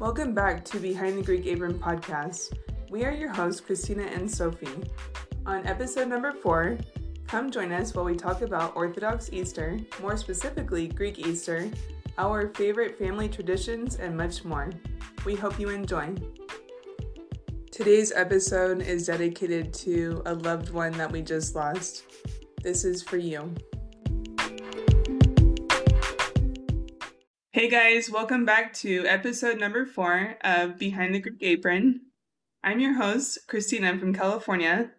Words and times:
Welcome 0.00 0.34
back 0.34 0.64
to 0.64 0.80
Behind 0.80 1.16
the 1.16 1.22
Greek 1.22 1.46
Apron 1.46 1.78
podcast. 1.78 2.58
We 2.90 3.04
are 3.04 3.12
your 3.12 3.32
hosts, 3.32 3.60
Christina 3.60 4.02
and 4.02 4.28
Sophie. 4.28 4.66
On 5.46 5.64
episode 5.68 6.08
number 6.08 6.32
four, 6.32 6.78
come 7.28 7.48
join 7.48 7.70
us 7.70 7.94
while 7.94 8.04
we 8.04 8.16
talk 8.16 8.42
about 8.42 8.74
Orthodox 8.74 9.30
Easter, 9.32 9.78
more 10.02 10.16
specifically 10.16 10.88
Greek 10.88 11.20
Easter, 11.20 11.70
our 12.18 12.48
favorite 12.54 12.98
family 12.98 13.28
traditions, 13.28 13.94
and 13.94 14.16
much 14.16 14.44
more. 14.44 14.68
We 15.24 15.36
hope 15.36 15.60
you 15.60 15.68
enjoy. 15.68 16.12
Today's 17.70 18.10
episode 18.10 18.82
is 18.82 19.06
dedicated 19.06 19.72
to 19.74 20.22
a 20.26 20.34
loved 20.34 20.70
one 20.70 20.90
that 20.92 21.12
we 21.12 21.22
just 21.22 21.54
lost. 21.54 22.02
This 22.64 22.84
is 22.84 23.00
for 23.00 23.16
you. 23.16 23.54
Hey 27.54 27.70
guys, 27.70 28.10
welcome 28.10 28.44
back 28.44 28.72
to 28.82 29.06
episode 29.06 29.60
number 29.60 29.86
four 29.86 30.34
of 30.42 30.76
Behind 30.76 31.14
the 31.14 31.20
Greek 31.20 31.40
Apron. 31.40 32.00
I'm 32.64 32.80
your 32.80 32.94
host, 32.94 33.46
Christina 33.46 33.96
from 33.96 34.12
California, 34.12 34.90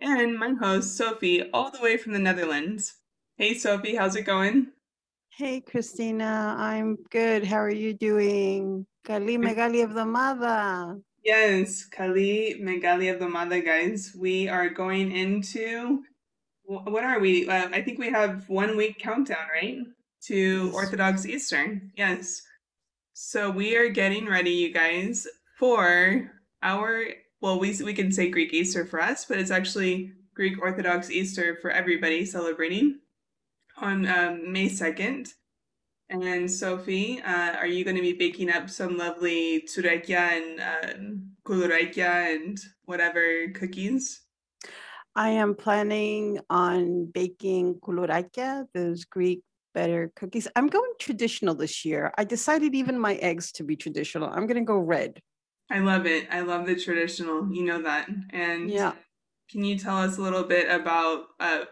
and 0.00 0.38
my 0.38 0.52
host, 0.52 0.96
Sophie, 0.96 1.50
all 1.50 1.72
the 1.72 1.80
way 1.82 1.96
from 1.96 2.12
the 2.12 2.20
Netherlands. 2.20 2.94
Hey 3.36 3.54
Sophie, 3.54 3.96
how's 3.96 4.14
it 4.14 4.22
going? 4.22 4.68
Hey 5.30 5.60
Christina, 5.60 6.54
I'm 6.56 6.98
good. 7.10 7.44
How 7.44 7.56
are 7.56 7.68
you 7.68 7.92
doing? 7.92 8.86
Kali 9.04 9.36
Megali 9.36 9.82
of 9.82 9.94
the 9.94 10.06
Mother. 10.06 11.00
Yes, 11.24 11.84
Kali 11.84 12.60
Megali 12.62 13.12
of 13.12 13.18
the 13.18 13.28
Mother, 13.28 13.60
guys. 13.60 14.14
We 14.16 14.48
are 14.48 14.68
going 14.68 15.10
into 15.10 16.04
what 16.62 17.02
are 17.02 17.18
we? 17.18 17.48
Uh, 17.48 17.70
I 17.72 17.82
think 17.82 17.98
we 17.98 18.10
have 18.10 18.48
one 18.48 18.76
week 18.76 19.00
countdown, 19.00 19.48
right? 19.52 19.78
To 20.26 20.66
yes. 20.66 20.74
Orthodox 20.74 21.26
Easter. 21.26 21.80
Yes. 21.96 22.42
So 23.12 23.50
we 23.50 23.76
are 23.76 23.88
getting 23.88 24.26
ready, 24.26 24.50
you 24.50 24.72
guys, 24.72 25.26
for 25.58 26.30
our 26.62 27.04
well, 27.40 27.58
we 27.60 27.76
we 27.82 27.92
can 27.92 28.10
say 28.10 28.30
Greek 28.30 28.54
Easter 28.54 28.86
for 28.86 29.00
us, 29.00 29.26
but 29.26 29.38
it's 29.38 29.50
actually 29.50 30.12
Greek 30.34 30.60
Orthodox 30.60 31.10
Easter 31.10 31.58
for 31.60 31.70
everybody 31.70 32.24
celebrating 32.24 33.00
on 33.76 34.06
um, 34.06 34.50
May 34.50 34.68
second. 34.68 35.28
And 36.08 36.50
Sophie, 36.50 37.20
uh, 37.22 37.56
are 37.56 37.66
you 37.66 37.84
going 37.84 37.96
to 37.96 38.02
be 38.02 38.12
baking 38.12 38.50
up 38.50 38.70
some 38.70 38.96
lovely 38.96 39.62
tsurekia 39.68 40.16
and 40.16 40.60
uh, 40.60 40.92
and 41.46 42.58
whatever 42.84 43.48
cookies? 43.54 44.22
I 45.16 45.30
am 45.30 45.54
planning 45.54 46.40
on 46.50 47.06
baking 47.06 47.76
koulourakia, 47.76 48.66
those 48.74 49.04
Greek 49.04 49.42
better 49.74 50.12
cookies. 50.16 50.48
I'm 50.56 50.68
going 50.68 50.92
traditional 50.98 51.54
this 51.54 51.84
year. 51.84 52.12
I 52.16 52.24
decided 52.24 52.74
even 52.74 52.98
my 52.98 53.16
eggs 53.16 53.52
to 53.52 53.64
be 53.64 53.76
traditional. 53.76 54.30
I'm 54.30 54.46
going 54.46 54.60
to 54.60 54.64
go 54.64 54.78
red. 54.78 55.20
I 55.70 55.80
love 55.80 56.06
it. 56.06 56.28
I 56.30 56.40
love 56.40 56.66
the 56.66 56.76
traditional. 56.76 57.52
You 57.52 57.64
know 57.64 57.82
that. 57.82 58.08
And 58.30 58.70
yeah. 58.70 58.92
Can 59.50 59.64
you 59.64 59.78
tell 59.78 59.98
us 59.98 60.16
a 60.16 60.22
little 60.22 60.44
bit 60.44 60.70
about 60.70 61.26
uh, 61.38 61.64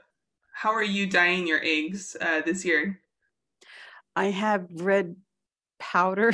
how 0.52 0.72
are 0.72 0.82
you 0.82 1.06
dyeing 1.06 1.46
your 1.46 1.60
eggs 1.62 2.16
uh, 2.20 2.42
this 2.44 2.64
year? 2.64 3.00
I 4.14 4.26
have 4.26 4.66
red 4.70 5.16
powder. 5.78 6.32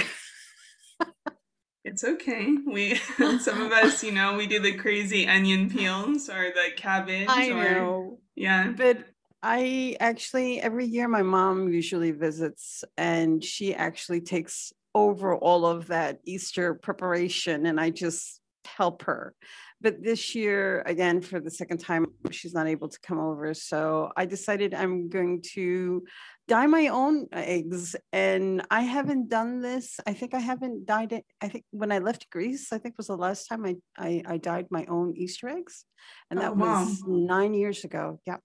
it's 1.85 2.05
okay. 2.05 2.55
We 2.67 2.97
some 3.41 3.63
of 3.63 3.73
us, 3.73 4.03
you 4.03 4.13
know, 4.13 4.37
we 4.37 4.47
do 4.47 4.61
the 4.61 4.75
crazy 4.75 5.27
onion 5.27 5.71
peels 5.71 6.29
or 6.29 6.53
the 6.55 6.73
cabbage. 6.77 7.29
I 7.29 7.51
or, 7.51 7.75
know. 7.75 8.19
Yeah. 8.35 8.73
But 8.77 9.05
I 9.43 9.97
actually, 10.01 10.61
every 10.61 10.87
year, 10.87 11.09
my 11.09 11.23
mom 11.23 11.69
usually 11.69 12.11
visits 12.11 12.85
and 12.97 13.43
she 13.43 13.75
actually 13.75 14.21
takes 14.21 14.73
over 14.95 15.37
all 15.37 15.65
of 15.65 15.89
that 15.89 16.19
Easter 16.25 16.75
preparation 16.75 17.67
and 17.67 17.79
I 17.79 17.91
just 17.91 18.41
help 18.65 19.03
her. 19.03 19.35
But 19.81 20.03
this 20.03 20.35
year, 20.35 20.83
again, 20.87 21.21
for 21.21 21.39
the 21.39 21.53
second 21.53 21.79
time, 21.79 22.07
she's 22.33 22.53
not 22.53 22.67
able 22.67 22.89
to 22.89 22.99
come 23.01 23.21
over. 23.21 23.55
So 23.55 24.11
I 24.17 24.27
decided 24.27 24.75
I'm 24.75 25.09
going 25.09 25.43
to 25.55 26.03
dye 26.49 26.67
my 26.67 26.89
own 26.89 27.29
eggs. 27.33 27.95
And 28.13 28.67
I 28.73 28.81
haven't 28.81 29.29
done 29.29 29.61
this. 29.61 30.01
I 30.05 30.15
think 30.15 30.35
I 30.35 30.41
haven't 30.41 30.85
dyed 30.85 31.13
it. 31.13 31.25
I 31.41 31.49
think 31.49 31.65
when 31.71 31.93
I 31.93 31.99
left 31.99 32.29
Greece, 32.29 32.73
I 32.73 32.79
think 32.79 32.97
was 32.97 33.07
the 33.07 33.17
last 33.17 33.47
time 33.47 33.65
I, 33.65 33.77
I, 33.97 34.23
I 34.27 34.37
dyed 34.39 34.67
my 34.71 34.85
own 34.87 35.15
Easter 35.17 35.49
eggs. 35.49 35.85
And 36.29 36.41
oh, 36.41 36.43
that 36.43 36.51
oh, 36.51 36.55
wow. 36.55 36.85
was 36.85 37.05
nine 37.07 37.55
years 37.55 37.85
ago. 37.85 38.21
Yeah. 38.27 38.39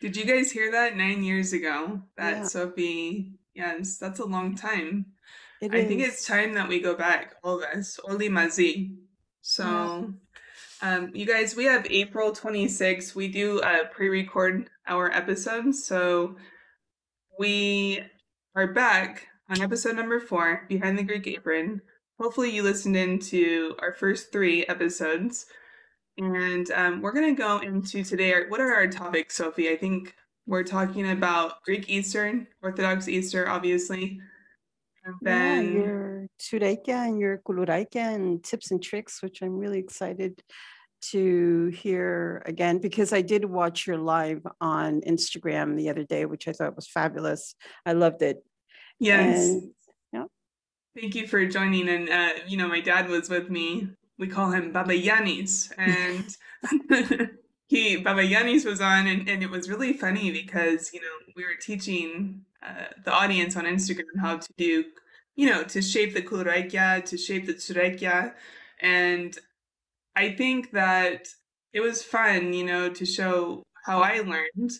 Did 0.00 0.16
you 0.16 0.24
guys 0.24 0.52
hear 0.52 0.70
that 0.72 0.96
nine 0.96 1.24
years 1.24 1.52
ago? 1.52 2.00
That 2.16 2.36
yeah. 2.36 2.44
Sophie, 2.44 3.32
yes, 3.54 3.98
that's 3.98 4.20
a 4.20 4.24
long 4.24 4.54
time. 4.54 5.06
It 5.60 5.74
I 5.74 5.78
is. 5.78 5.88
think 5.88 6.02
it's 6.02 6.24
time 6.26 6.54
that 6.54 6.68
we 6.68 6.80
go 6.80 6.94
back, 6.94 7.34
all 7.42 7.58
of 7.58 7.64
us, 7.64 7.98
Oli 8.08 8.28
Mazi. 8.28 8.94
So, 9.40 10.14
yeah. 10.82 10.96
um, 10.96 11.10
you 11.14 11.26
guys, 11.26 11.56
we 11.56 11.64
have 11.64 11.84
April 11.90 12.30
26th. 12.30 13.16
We 13.16 13.26
do 13.26 13.60
uh, 13.60 13.88
pre 13.90 14.08
record 14.08 14.70
our 14.86 15.10
episodes. 15.10 15.84
So, 15.84 16.36
we 17.38 18.00
are 18.54 18.72
back 18.72 19.26
on 19.50 19.60
episode 19.60 19.96
number 19.96 20.20
four, 20.20 20.64
Behind 20.68 20.96
the 20.96 21.02
Greek 21.02 21.26
Apron. 21.26 21.80
Hopefully, 22.20 22.50
you 22.50 22.62
listened 22.62 22.96
in 22.96 23.18
to 23.18 23.74
our 23.80 23.92
first 23.92 24.30
three 24.30 24.64
episodes. 24.66 25.46
And 26.18 26.70
um, 26.72 27.00
we're 27.00 27.12
going 27.12 27.34
to 27.34 27.40
go 27.40 27.58
into 27.58 28.02
today. 28.02 28.34
what 28.48 28.60
are 28.60 28.74
our 28.74 28.88
topics, 28.88 29.36
Sophie? 29.36 29.70
I 29.70 29.76
think 29.76 30.14
we're 30.46 30.64
talking 30.64 31.10
about 31.10 31.62
Greek 31.62 31.88
Easter, 31.88 32.46
Orthodox 32.60 33.06
Easter, 33.08 33.48
obviously. 33.48 34.20
And 35.04 35.14
then 35.22 35.64
yeah, 35.64 35.80
your 35.80 36.26
tsurekia 36.40 37.06
and 37.08 37.20
your 37.20 37.38
koulourakia 37.38 38.14
and 38.14 38.42
tips 38.42 38.72
and 38.72 38.82
tricks, 38.82 39.22
which 39.22 39.42
I'm 39.42 39.56
really 39.56 39.78
excited 39.78 40.42
to 41.00 41.66
hear 41.68 42.42
again 42.46 42.78
because 42.78 43.12
I 43.12 43.22
did 43.22 43.44
watch 43.44 43.86
your 43.86 43.98
live 43.98 44.44
on 44.60 45.02
Instagram 45.02 45.76
the 45.76 45.90
other 45.90 46.02
day, 46.02 46.24
which 46.24 46.48
I 46.48 46.52
thought 46.52 46.74
was 46.74 46.88
fabulous. 46.88 47.54
I 47.86 47.92
loved 47.92 48.22
it. 48.22 48.44
Yes. 48.98 49.38
And, 49.38 49.70
yeah. 50.12 50.24
Thank 51.00 51.14
you 51.14 51.28
for 51.28 51.46
joining. 51.46 51.88
And, 51.88 52.10
uh, 52.10 52.30
you 52.48 52.56
know, 52.56 52.66
my 52.66 52.80
dad 52.80 53.08
was 53.08 53.30
with 53.30 53.48
me 53.48 53.88
we 54.18 54.26
call 54.26 54.50
him 54.50 54.72
Baba 54.72 54.94
Yanis. 54.94 55.72
And 55.78 57.30
he, 57.68 57.96
Baba 57.96 58.22
Yanis 58.22 58.64
was 58.64 58.80
on, 58.80 59.06
and, 59.06 59.28
and 59.28 59.42
it 59.42 59.50
was 59.50 59.68
really 59.68 59.92
funny 59.92 60.30
because, 60.30 60.92
you 60.92 61.00
know, 61.00 61.32
we 61.36 61.44
were 61.44 61.56
teaching 61.60 62.42
uh, 62.62 62.86
the 63.04 63.12
audience 63.12 63.56
on 63.56 63.64
Instagram 63.64 64.18
how 64.20 64.38
to 64.38 64.48
do, 64.56 64.84
you 65.36 65.48
know, 65.48 65.62
to 65.64 65.80
shape 65.80 66.14
the 66.14 66.22
koulourakia, 66.22 67.04
to 67.04 67.16
shape 67.16 67.46
the 67.46 67.54
tsurekia. 67.54 68.34
And 68.80 69.38
I 70.16 70.32
think 70.32 70.72
that 70.72 71.28
it 71.72 71.80
was 71.80 72.02
fun, 72.02 72.52
you 72.52 72.64
know, 72.64 72.88
to 72.90 73.06
show 73.06 73.62
how 73.84 74.00
I 74.00 74.20
learned. 74.20 74.72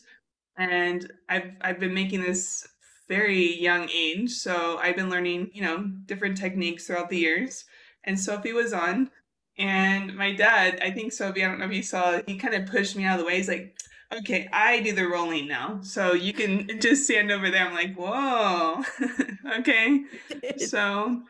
And 0.56 1.12
I've 1.28 1.52
I've 1.60 1.78
been 1.78 1.94
making 1.94 2.22
this 2.22 2.66
very 3.08 3.58
young 3.60 3.88
age, 3.88 4.30
so 4.32 4.78
I've 4.78 4.96
been 4.96 5.08
learning, 5.08 5.50
you 5.54 5.62
know, 5.62 5.84
different 6.06 6.36
techniques 6.36 6.86
throughout 6.86 7.08
the 7.08 7.18
years. 7.18 7.64
And 8.04 8.18
Sophie 8.18 8.52
was 8.52 8.72
on, 8.72 9.10
and 9.58 10.14
my 10.14 10.32
dad, 10.34 10.78
I 10.82 10.90
think 10.90 11.12
Sophie, 11.12 11.44
I 11.44 11.48
don't 11.48 11.58
know 11.58 11.66
if 11.66 11.72
you 11.72 11.82
saw, 11.82 12.20
he 12.26 12.36
kind 12.36 12.54
of 12.54 12.66
pushed 12.66 12.96
me 12.96 13.04
out 13.04 13.18
of 13.18 13.20
the 13.20 13.26
way. 13.26 13.36
He's 13.36 13.48
like, 13.48 13.76
okay, 14.12 14.48
I 14.52 14.80
do 14.80 14.92
the 14.92 15.06
rolling 15.06 15.48
now. 15.48 15.80
So 15.82 16.12
you 16.12 16.32
can 16.32 16.68
just 16.80 17.04
stand 17.04 17.30
over 17.30 17.50
there. 17.50 17.66
I'm 17.66 17.74
like, 17.74 17.94
whoa. 17.96 18.82
okay. 19.58 20.04
So, 20.58 21.22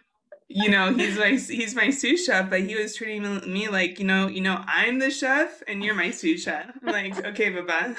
you 0.48 0.70
know, 0.70 0.92
he's 0.94 1.18
my 1.18 1.30
he's 1.32 1.74
my 1.74 1.90
sous 1.90 2.24
chef, 2.24 2.48
but 2.50 2.62
he 2.62 2.74
was 2.74 2.94
treating 2.96 3.22
me 3.52 3.68
like, 3.68 3.98
you 3.98 4.06
know, 4.06 4.28
you 4.28 4.40
know, 4.40 4.62
I'm 4.66 4.98
the 4.98 5.10
chef 5.10 5.62
and 5.68 5.82
you're 5.84 5.94
my 5.94 6.10
sous 6.10 6.42
chef. 6.42 6.66
I'm 6.82 6.92
like, 6.92 7.24
okay, 7.26 7.50
baba. 7.50 7.96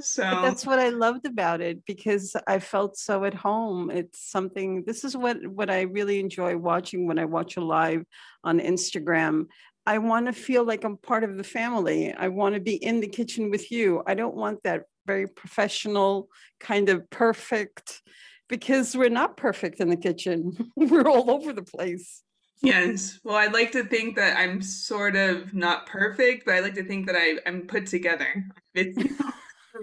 So 0.00 0.28
but 0.28 0.42
that's 0.42 0.66
what 0.66 0.78
I 0.78 0.88
loved 0.88 1.24
about 1.26 1.60
it 1.60 1.84
because 1.86 2.34
I 2.46 2.58
felt 2.58 2.96
so 2.96 3.24
at 3.24 3.34
home. 3.34 3.90
It's 3.90 4.28
something 4.30 4.84
this 4.84 5.04
is 5.04 5.16
what 5.16 5.46
what 5.46 5.70
I 5.70 5.82
really 5.82 6.18
enjoy 6.18 6.56
watching 6.56 7.06
when 7.06 7.18
I 7.18 7.26
watch 7.26 7.56
a 7.56 7.60
live 7.60 8.04
on 8.42 8.58
Instagram. 8.58 9.46
I 9.86 9.98
want 9.98 10.26
to 10.26 10.32
feel 10.32 10.64
like 10.64 10.84
I'm 10.84 10.96
part 10.96 11.24
of 11.24 11.36
the 11.36 11.44
family. 11.44 12.12
I 12.12 12.28
want 12.28 12.54
to 12.54 12.60
be 12.60 12.74
in 12.74 13.00
the 13.00 13.06
kitchen 13.06 13.50
with 13.50 13.70
you. 13.70 14.02
I 14.06 14.14
don't 14.14 14.34
want 14.34 14.62
that 14.64 14.84
very 15.06 15.28
professional 15.28 16.28
kind 16.58 16.88
of 16.88 17.08
perfect 17.10 18.02
because 18.48 18.96
we're 18.96 19.10
not 19.10 19.36
perfect 19.36 19.80
in 19.80 19.88
the 19.88 19.96
kitchen. 19.96 20.72
we're 20.76 21.08
all 21.08 21.30
over 21.30 21.52
the 21.52 21.62
place. 21.62 22.22
Yes. 22.62 23.20
Well, 23.24 23.36
I'd 23.36 23.52
like 23.52 23.72
to 23.72 23.84
think 23.84 24.16
that 24.16 24.38
I'm 24.38 24.62
sort 24.62 25.16
of 25.16 25.52
not 25.52 25.86
perfect, 25.86 26.46
but 26.46 26.54
I 26.54 26.60
like 26.60 26.74
to 26.74 26.84
think 26.84 27.06
that 27.06 27.16
I, 27.16 27.38
I'm 27.46 27.66
put 27.66 27.86
together 27.86 28.46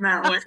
that 0.02 0.44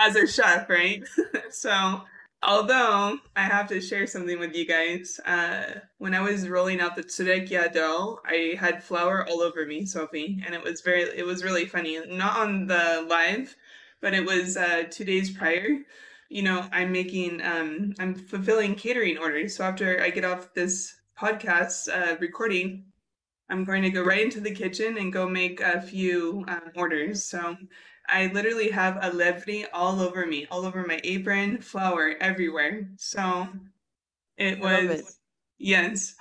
as 0.00 0.16
a 0.16 0.26
chef, 0.26 0.68
right? 0.68 1.02
so, 1.50 2.00
although 2.42 3.18
I 3.36 3.42
have 3.42 3.68
to 3.68 3.80
share 3.80 4.06
something 4.06 4.38
with 4.38 4.54
you 4.54 4.66
guys, 4.66 5.20
uh, 5.26 5.80
when 5.98 6.14
I 6.14 6.20
was 6.20 6.48
rolling 6.48 6.80
out 6.80 6.96
the 6.96 7.02
tsurekia 7.02 7.72
dough, 7.72 8.20
I 8.24 8.56
had 8.58 8.82
flour 8.82 9.26
all 9.28 9.42
over 9.42 9.66
me, 9.66 9.84
Sophie, 9.84 10.42
and 10.44 10.54
it 10.54 10.62
was 10.62 10.80
very, 10.80 11.02
it 11.02 11.26
was 11.26 11.44
really 11.44 11.66
funny. 11.66 12.00
Not 12.06 12.38
on 12.38 12.66
the 12.66 13.06
live, 13.08 13.54
but 14.00 14.14
it 14.14 14.24
was 14.24 14.56
uh, 14.56 14.84
two 14.90 15.04
days 15.04 15.30
prior. 15.30 15.78
You 16.30 16.42
know, 16.42 16.64
I'm 16.72 16.92
making, 16.92 17.42
um, 17.42 17.92
I'm 17.98 18.14
fulfilling 18.14 18.76
catering 18.76 19.18
orders. 19.18 19.56
So 19.56 19.64
after 19.64 20.00
I 20.00 20.10
get 20.10 20.24
off 20.24 20.54
this 20.54 20.94
podcast 21.18 21.88
uh, 21.92 22.16
recording, 22.20 22.84
I'm 23.50 23.64
going 23.64 23.82
to 23.82 23.90
go 23.90 24.04
right 24.04 24.22
into 24.22 24.40
the 24.40 24.54
kitchen 24.54 24.96
and 24.96 25.12
go 25.12 25.28
make 25.28 25.60
a 25.60 25.82
few 25.82 26.44
um, 26.46 26.70
orders. 26.76 27.24
So 27.24 27.56
I 28.10 28.26
literally 28.32 28.70
have 28.70 28.96
a 28.96 29.10
levri 29.10 29.66
all 29.72 30.00
over 30.00 30.26
me, 30.26 30.46
all 30.50 30.64
over 30.64 30.84
my 30.86 31.00
apron, 31.04 31.60
flour 31.60 32.14
everywhere. 32.20 32.88
So 32.96 33.48
it 34.36 34.58
was, 34.58 34.90
it. 34.90 35.04
yes. 35.58 36.14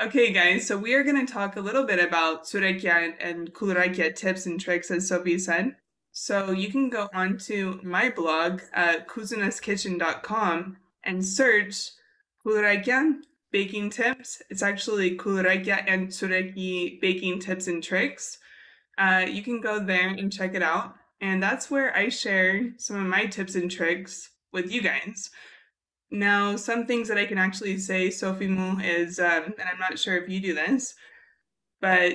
Okay, 0.00 0.32
guys, 0.32 0.66
so 0.66 0.78
we 0.78 0.94
are 0.94 1.04
going 1.04 1.24
to 1.26 1.30
talk 1.30 1.56
a 1.56 1.60
little 1.60 1.84
bit 1.84 2.02
about 2.02 2.44
Tsurekia 2.44 3.14
and 3.20 3.52
kulurakia 3.52 4.14
tips 4.14 4.46
and 4.46 4.58
tricks, 4.58 4.90
as 4.90 5.06
Sophie 5.06 5.38
said. 5.38 5.76
So 6.12 6.50
you 6.50 6.70
can 6.70 6.88
go 6.88 7.08
onto 7.14 7.80
my 7.82 8.08
blog 8.10 8.62
at 8.72 9.06
kouzounaskitchen.com 9.08 10.76
and 11.04 11.24
search 11.24 11.90
kulurakia 12.44 13.20
baking 13.52 13.90
tips. 13.90 14.42
It's 14.50 14.62
actually 14.62 15.16
kulurakia 15.16 15.84
and 15.86 16.08
tsureki 16.08 17.00
baking 17.00 17.40
tips 17.40 17.66
and 17.68 17.82
tricks. 17.82 18.38
Uh, 18.98 19.26
you 19.28 19.42
can 19.42 19.60
go 19.60 19.78
there 19.78 20.08
and 20.08 20.32
check 20.32 20.54
it 20.54 20.62
out. 20.62 20.94
And 21.20 21.42
that's 21.42 21.70
where 21.70 21.94
I 21.94 22.08
share 22.08 22.70
some 22.78 22.96
of 22.96 23.06
my 23.06 23.26
tips 23.26 23.54
and 23.54 23.70
tricks 23.70 24.30
with 24.52 24.72
you 24.72 24.80
guys. 24.80 25.30
Now, 26.10 26.56
some 26.56 26.86
things 26.86 27.08
that 27.08 27.18
I 27.18 27.26
can 27.26 27.38
actually 27.38 27.78
say, 27.78 28.10
Sophie 28.10 28.48
Mu, 28.48 28.80
is, 28.80 29.20
um, 29.20 29.54
and 29.58 29.68
I'm 29.70 29.78
not 29.78 29.98
sure 29.98 30.16
if 30.16 30.28
you 30.28 30.40
do 30.40 30.54
this, 30.54 30.94
but 31.80 32.14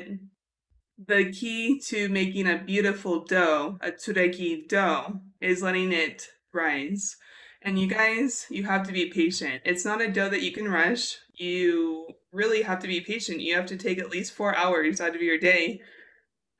the 0.98 1.32
key 1.32 1.80
to 1.88 2.10
making 2.10 2.48
a 2.48 2.58
beautiful 2.58 3.24
dough, 3.24 3.78
a 3.82 3.92
tsureki 3.92 4.68
dough, 4.68 5.20
is 5.40 5.62
letting 5.62 5.92
it 5.92 6.28
rise. 6.54 7.16
And 7.62 7.80
you 7.80 7.88
guys, 7.88 8.46
you 8.50 8.64
have 8.64 8.86
to 8.88 8.94
be 8.94 9.10
patient. 9.10 9.62
It's 9.66 9.86
not 9.86 10.02
a 10.02 10.12
dough 10.12 10.30
that 10.30 10.44
you 10.44 10.52
can 10.52 10.68
rush. 10.68 11.18
You 11.34 12.08
really 12.32 12.62
have 12.62 12.80
to 12.80 12.88
be 12.88 13.02
patient. 13.02 13.42
You 13.42 13.56
have 13.56 13.66
to 13.68 13.78
take 13.78 13.98
at 13.98 14.10
least 14.10 14.34
four 14.34 14.56
hours 14.56 15.02
out 15.02 15.16
of 15.16 15.22
your 15.22 15.38
day 15.38 15.82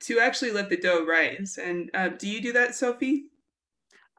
to 0.00 0.20
actually 0.20 0.52
let 0.52 0.68
the 0.68 0.76
dough 0.76 1.06
rise. 1.06 1.58
And 1.62 1.90
uh, 1.94 2.08
do 2.08 2.28
you 2.28 2.40
do 2.40 2.52
that, 2.52 2.74
Sophie? 2.74 3.24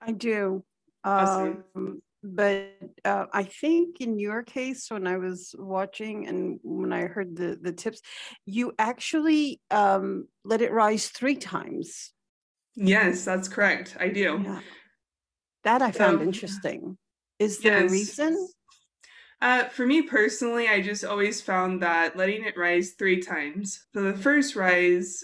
I 0.01 0.11
do. 0.11 0.63
Awesome. 1.03 1.63
Um, 1.75 2.01
but 2.23 2.73
uh, 3.05 3.25
I 3.31 3.43
think 3.43 4.01
in 4.01 4.19
your 4.19 4.43
case, 4.43 4.89
when 4.89 5.07
I 5.07 5.17
was 5.17 5.55
watching 5.57 6.27
and 6.27 6.59
when 6.63 6.91
I 6.91 7.01
heard 7.01 7.35
the 7.35 7.57
the 7.61 7.71
tips, 7.71 8.01
you 8.45 8.73
actually 8.77 9.61
um, 9.71 10.27
let 10.43 10.61
it 10.61 10.71
rise 10.71 11.07
three 11.07 11.35
times. 11.35 12.11
Yes, 12.75 13.23
that's 13.23 13.47
correct. 13.47 13.97
I 13.99 14.09
do. 14.09 14.41
Yeah. 14.43 14.59
That 15.63 15.81
I 15.81 15.91
found 15.91 16.17
um, 16.17 16.23
interesting. 16.23 16.97
Is 17.39 17.59
there 17.59 17.81
yes. 17.81 17.89
a 17.89 17.93
reason? 17.93 18.47
Uh, 19.41 19.63
for 19.65 19.85
me 19.85 20.01
personally, 20.01 20.67
I 20.67 20.81
just 20.81 21.05
always 21.05 21.41
found 21.41 21.81
that 21.81 22.17
letting 22.17 22.43
it 22.43 22.57
rise 22.57 22.91
three 22.91 23.21
times. 23.21 23.85
So 23.93 24.01
the 24.01 24.17
first 24.17 24.55
rise, 24.55 25.23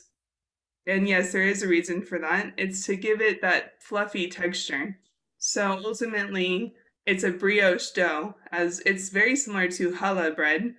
and 0.85 1.07
yes, 1.07 1.31
there 1.31 1.47
is 1.47 1.63
a 1.63 1.67
reason 1.67 2.01
for 2.01 2.19
that. 2.19 2.53
It's 2.57 2.85
to 2.87 2.95
give 2.95 3.21
it 3.21 3.41
that 3.41 3.81
fluffy 3.81 4.27
texture. 4.27 4.99
So 5.37 5.79
ultimately, 5.83 6.73
it's 7.05 7.23
a 7.23 7.31
brioche 7.31 7.91
dough, 7.91 8.35
as 8.51 8.81
it's 8.85 9.09
very 9.09 9.35
similar 9.35 9.67
to 9.69 9.91
challah 9.91 10.35
bread, 10.35 10.75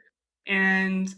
and 0.46 1.14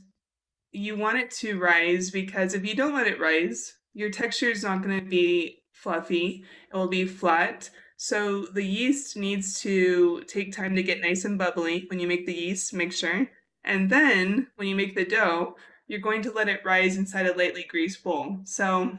you 0.72 0.96
want 0.96 1.18
it 1.18 1.30
to 1.30 1.58
rise 1.58 2.10
because 2.10 2.54
if 2.54 2.66
you 2.66 2.74
don't 2.74 2.94
let 2.94 3.06
it 3.06 3.20
rise, 3.20 3.74
your 3.94 4.10
texture 4.10 4.50
is 4.50 4.62
not 4.62 4.82
going 4.82 4.98
to 4.98 5.08
be 5.08 5.62
fluffy. 5.72 6.44
It 6.72 6.76
will 6.76 6.88
be 6.88 7.06
flat. 7.06 7.70
So 7.96 8.44
the 8.44 8.64
yeast 8.64 9.16
needs 9.16 9.60
to 9.60 10.22
take 10.24 10.52
time 10.52 10.76
to 10.76 10.82
get 10.82 11.00
nice 11.00 11.24
and 11.24 11.38
bubbly 11.38 11.86
when 11.88 11.98
you 11.98 12.06
make 12.06 12.26
the 12.26 12.34
yeast 12.34 12.74
mixture. 12.74 13.30
And 13.64 13.88
then 13.88 14.48
when 14.56 14.68
you 14.68 14.76
make 14.76 14.94
the 14.94 15.04
dough, 15.04 15.56
you're 15.86 16.00
going 16.00 16.22
to 16.22 16.32
let 16.32 16.48
it 16.48 16.64
rise 16.64 16.96
inside 16.96 17.26
a 17.26 17.36
lightly 17.36 17.64
greased 17.68 18.02
bowl. 18.02 18.38
So 18.44 18.98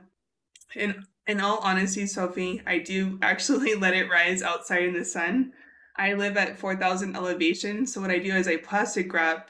in 0.75 1.03
in 1.27 1.41
all 1.41 1.57
honesty, 1.57 2.05
Sophie, 2.05 2.61
I 2.65 2.79
do 2.79 3.19
actually 3.21 3.75
let 3.75 3.93
it 3.93 4.09
rise 4.09 4.41
outside 4.41 4.83
in 4.83 4.93
the 4.93 5.05
sun 5.05 5.51
I 5.97 6.13
live 6.13 6.37
at 6.37 6.57
4,000 6.57 7.15
elevation. 7.15 7.85
So 7.85 7.99
what 7.99 8.11
I 8.11 8.19
do 8.19 8.35
is 8.35 8.47
I 8.47 8.57
plastic 8.57 9.11
wrap 9.11 9.49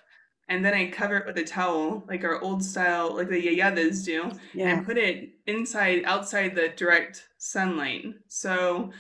and 0.50 0.64
then 0.64 0.74
I 0.74 0.90
cover 0.90 1.18
it 1.18 1.26
with 1.26 1.38
a 1.38 1.44
towel, 1.44 2.06
like 2.08 2.24
our 2.24 2.42
old 2.42 2.64
style, 2.64 3.16
like 3.16 3.28
the 3.28 3.42
yayadas 3.42 4.06
do, 4.06 4.32
yeah. 4.54 4.70
and 4.70 4.86
put 4.86 4.98
it 4.98 5.30
inside, 5.46 6.04
outside 6.06 6.56
the 6.56 6.70
direct 6.70 7.28
sunlight. 7.38 8.06
So 8.30 8.92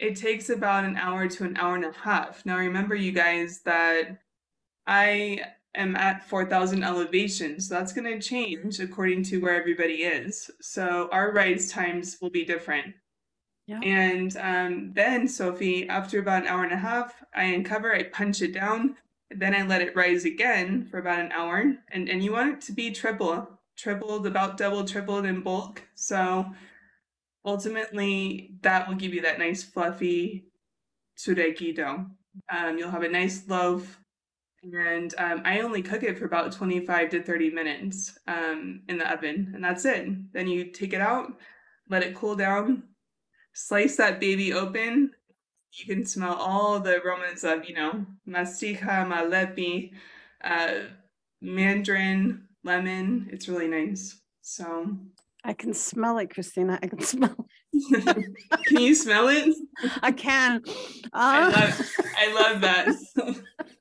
it 0.00 0.16
takes 0.16 0.50
about 0.50 0.84
an 0.84 0.96
hour 0.96 1.28
to 1.28 1.44
an 1.44 1.56
hour 1.56 1.76
and 1.76 1.84
a 1.84 1.92
half. 1.92 2.44
Now, 2.44 2.56
remember, 2.56 2.96
you 2.96 3.12
guys, 3.12 3.60
that 3.64 4.18
I 4.84 5.42
am 5.76 5.96
at 5.96 6.24
4,000 6.24 6.82
elevation. 6.82 7.60
So 7.60 7.74
that's 7.74 7.92
going 7.92 8.06
to 8.12 8.26
change 8.26 8.80
according 8.80 9.22
to 9.24 9.38
where 9.38 9.58
everybody 9.58 10.04
is. 10.04 10.50
So 10.60 11.08
our 11.12 11.32
rise 11.32 11.70
times 11.70 12.18
will 12.20 12.30
be 12.30 12.44
different. 12.44 12.94
Yeah. 13.66 13.80
And 13.82 14.36
um, 14.36 14.92
then, 14.94 15.26
Sophie, 15.26 15.88
after 15.88 16.20
about 16.20 16.42
an 16.42 16.48
hour 16.48 16.62
and 16.62 16.72
a 16.72 16.76
half, 16.76 17.22
I 17.34 17.44
uncover, 17.44 17.94
I 17.94 18.04
punch 18.04 18.40
it 18.40 18.54
down, 18.54 18.96
then 19.30 19.54
I 19.54 19.62
let 19.62 19.82
it 19.82 19.96
rise 19.96 20.24
again 20.24 20.86
for 20.86 20.98
about 20.98 21.18
an 21.18 21.32
hour. 21.32 21.74
And, 21.90 22.08
and 22.08 22.22
you 22.22 22.32
want 22.32 22.54
it 22.54 22.60
to 22.62 22.72
be 22.72 22.92
triple, 22.92 23.48
tripled, 23.76 24.26
about 24.26 24.56
double, 24.56 24.84
tripled 24.84 25.26
in 25.26 25.42
bulk. 25.42 25.82
So 25.96 26.46
ultimately, 27.44 28.52
that 28.62 28.86
will 28.86 28.94
give 28.94 29.12
you 29.12 29.22
that 29.22 29.40
nice 29.40 29.64
fluffy 29.64 30.46
tsureki 31.18 31.74
dough. 31.74 32.06
Um, 32.50 32.78
you'll 32.78 32.90
have 32.90 33.02
a 33.02 33.08
nice 33.08 33.48
loaf. 33.48 34.00
And 34.72 35.14
um, 35.18 35.42
I 35.44 35.60
only 35.60 35.82
cook 35.82 36.02
it 36.02 36.18
for 36.18 36.24
about 36.24 36.52
25 36.52 37.10
to 37.10 37.22
30 37.22 37.50
minutes 37.50 38.18
um, 38.26 38.82
in 38.88 38.98
the 38.98 39.12
oven, 39.12 39.52
and 39.54 39.62
that's 39.62 39.84
it. 39.84 40.08
Then 40.32 40.48
you 40.48 40.72
take 40.72 40.92
it 40.92 41.00
out, 41.00 41.32
let 41.88 42.02
it 42.02 42.14
cool 42.14 42.34
down, 42.34 42.82
slice 43.52 43.96
that 43.96 44.18
baby 44.18 44.52
open, 44.52 45.12
you 45.76 45.94
can 45.94 46.06
smell 46.06 46.34
all 46.34 46.80
the 46.80 47.02
aromas 47.02 47.44
of, 47.44 47.68
you 47.68 47.74
know, 47.74 48.06
mastica, 48.26 49.06
malepi, 49.06 49.92
uh, 50.42 50.86
mandarin, 51.42 52.48
lemon. 52.64 53.28
It's 53.30 53.48
really 53.48 53.68
nice. 53.68 54.18
So 54.40 54.96
I 55.44 55.52
can 55.52 55.74
smell 55.74 56.18
it, 56.18 56.32
Christina. 56.32 56.78
I 56.82 56.86
can 56.86 57.00
smell 57.02 57.46
it. 57.72 58.26
can 58.66 58.80
you 58.80 58.94
smell 58.94 59.28
it? 59.28 59.54
I 60.02 60.12
can. 60.12 60.62
Uh... 60.66 61.10
I, 61.12 61.50
love, 61.50 61.90
I 62.18 62.32
love 62.32 62.60
that. 62.62 63.36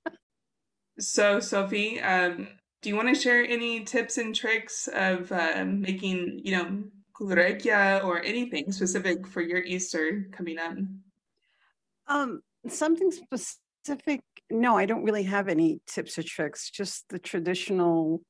so, 0.99 1.39
Sophie, 1.39 1.99
um, 2.01 2.47
do 2.81 2.89
you 2.89 2.95
want 2.95 3.09
to 3.09 3.15
share 3.15 3.43
any 3.43 3.83
tips 3.83 4.17
and 4.17 4.35
tricks 4.35 4.87
of 4.87 5.31
uh, 5.31 5.65
making, 5.65 6.41
you 6.43 6.55
know, 6.55 6.83
kulurakia 7.19 8.03
or 8.03 8.21
anything 8.23 8.71
specific 8.71 9.25
for 9.27 9.41
your 9.41 9.59
Easter 9.59 10.27
coming 10.31 10.59
up? 10.59 10.77
Um, 12.07 12.41
something 12.67 13.11
specific. 13.11 14.21
No, 14.51 14.77
I 14.77 14.85
don't 14.85 15.03
really 15.03 15.23
have 15.23 15.47
any 15.47 15.81
tips 15.87 16.17
or 16.17 16.23
tricks. 16.23 16.69
Just 16.69 17.05
the 17.09 17.19
traditional 17.19 18.21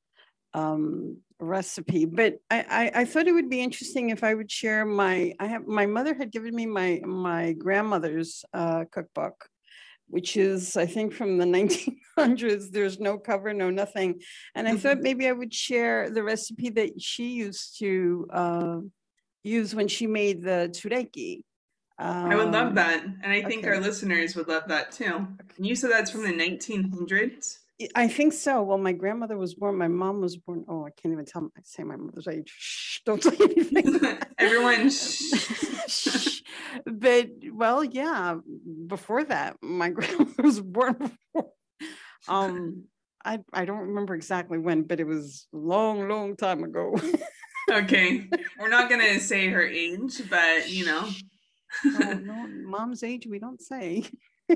um, 0.53 1.17
recipe. 1.39 2.05
But 2.05 2.35
I, 2.49 2.91
I, 2.95 3.01
I 3.01 3.05
thought 3.05 3.27
it 3.27 3.33
would 3.33 3.49
be 3.49 3.61
interesting 3.61 4.09
if 4.09 4.23
I 4.23 4.33
would 4.33 4.49
share 4.49 4.85
my. 4.85 5.33
I 5.39 5.47
have 5.47 5.67
my 5.67 5.85
mother 5.85 6.13
had 6.13 6.31
given 6.31 6.55
me 6.55 6.65
my 6.65 7.01
my 7.05 7.53
grandmother's 7.53 8.45
uh, 8.53 8.85
cookbook, 8.91 9.47
which 10.07 10.37
is 10.37 10.77
I 10.77 10.85
think 10.85 11.13
from 11.13 11.37
the 11.37 11.45
1900s. 12.17 12.71
There's 12.71 12.99
no 12.99 13.17
cover, 13.17 13.53
no 13.53 13.69
nothing, 13.69 14.21
and 14.53 14.67
I 14.67 14.71
mm-hmm. 14.71 14.79
thought 14.79 14.99
maybe 14.99 15.27
I 15.27 15.31
would 15.31 15.53
share 15.53 16.09
the 16.09 16.23
recipe 16.23 16.69
that 16.71 17.01
she 17.01 17.33
used 17.33 17.79
to 17.79 18.27
uh, 18.31 18.77
use 19.43 19.75
when 19.75 19.87
she 19.87 20.07
made 20.07 20.43
the 20.43 20.69
tsureki. 20.71 21.41
Um, 21.97 22.31
I 22.31 22.35
would 22.35 22.51
love 22.51 22.69
um, 22.69 22.75
that, 22.75 23.03
and 23.03 23.31
I 23.31 23.41
think 23.43 23.63
okay. 23.63 23.69
our 23.69 23.79
listeners 23.79 24.35
would 24.35 24.47
love 24.47 24.63
that 24.67 24.91
too. 24.91 25.05
Okay. 25.05 25.55
You 25.57 25.75
said 25.75 25.91
that's 25.91 26.11
from 26.11 26.23
the 26.23 26.33
1900s. 26.33 27.59
I 27.93 28.07
think 28.07 28.31
so. 28.31 28.63
Well, 28.63 28.77
my 28.77 28.93
grandmother 28.93 29.37
was 29.37 29.53
born. 29.53 29.77
My 29.77 29.89
mom 29.89 30.21
was 30.21 30.37
born. 30.37 30.63
Oh, 30.67 30.85
I 30.85 30.91
can't 30.91 31.11
even 31.11 31.25
tell. 31.25 31.51
I 31.57 31.61
say 31.63 31.83
my 31.83 31.97
mother's 31.97 32.27
age. 32.27 32.53
Shh! 32.57 32.99
Don't 33.05 33.21
say 33.21 33.35
anything. 33.37 33.99
Everyone. 34.37 34.89
Shh. 35.87 36.41
But 36.85 37.29
well, 37.51 37.83
yeah. 37.83 38.35
Before 38.87 39.25
that, 39.25 39.57
my 39.61 39.89
grandmother 39.95 40.43
was 40.43 40.61
born. 40.61 40.93
Before. 40.93 41.51
Um, 42.29 42.85
I 43.25 43.39
I 43.51 43.65
don't 43.65 43.89
remember 43.89 44.15
exactly 44.15 44.57
when, 44.57 44.83
but 44.83 45.01
it 45.01 45.07
was 45.07 45.47
a 45.53 45.57
long, 45.57 46.07
long 46.07 46.37
time 46.37 46.63
ago. 46.63 46.95
okay, 47.69 48.29
we're 48.57 48.69
not 48.69 48.89
gonna 48.89 49.19
say 49.19 49.49
her 49.49 49.65
age, 49.67 50.21
but 50.29 50.69
you 50.69 50.85
know. 50.85 51.09
oh, 51.85 52.19
no, 52.23 52.47
mom's 52.47 53.03
age 53.03 53.27
we 53.29 53.37
don't 53.37 53.61
say. 53.61 54.05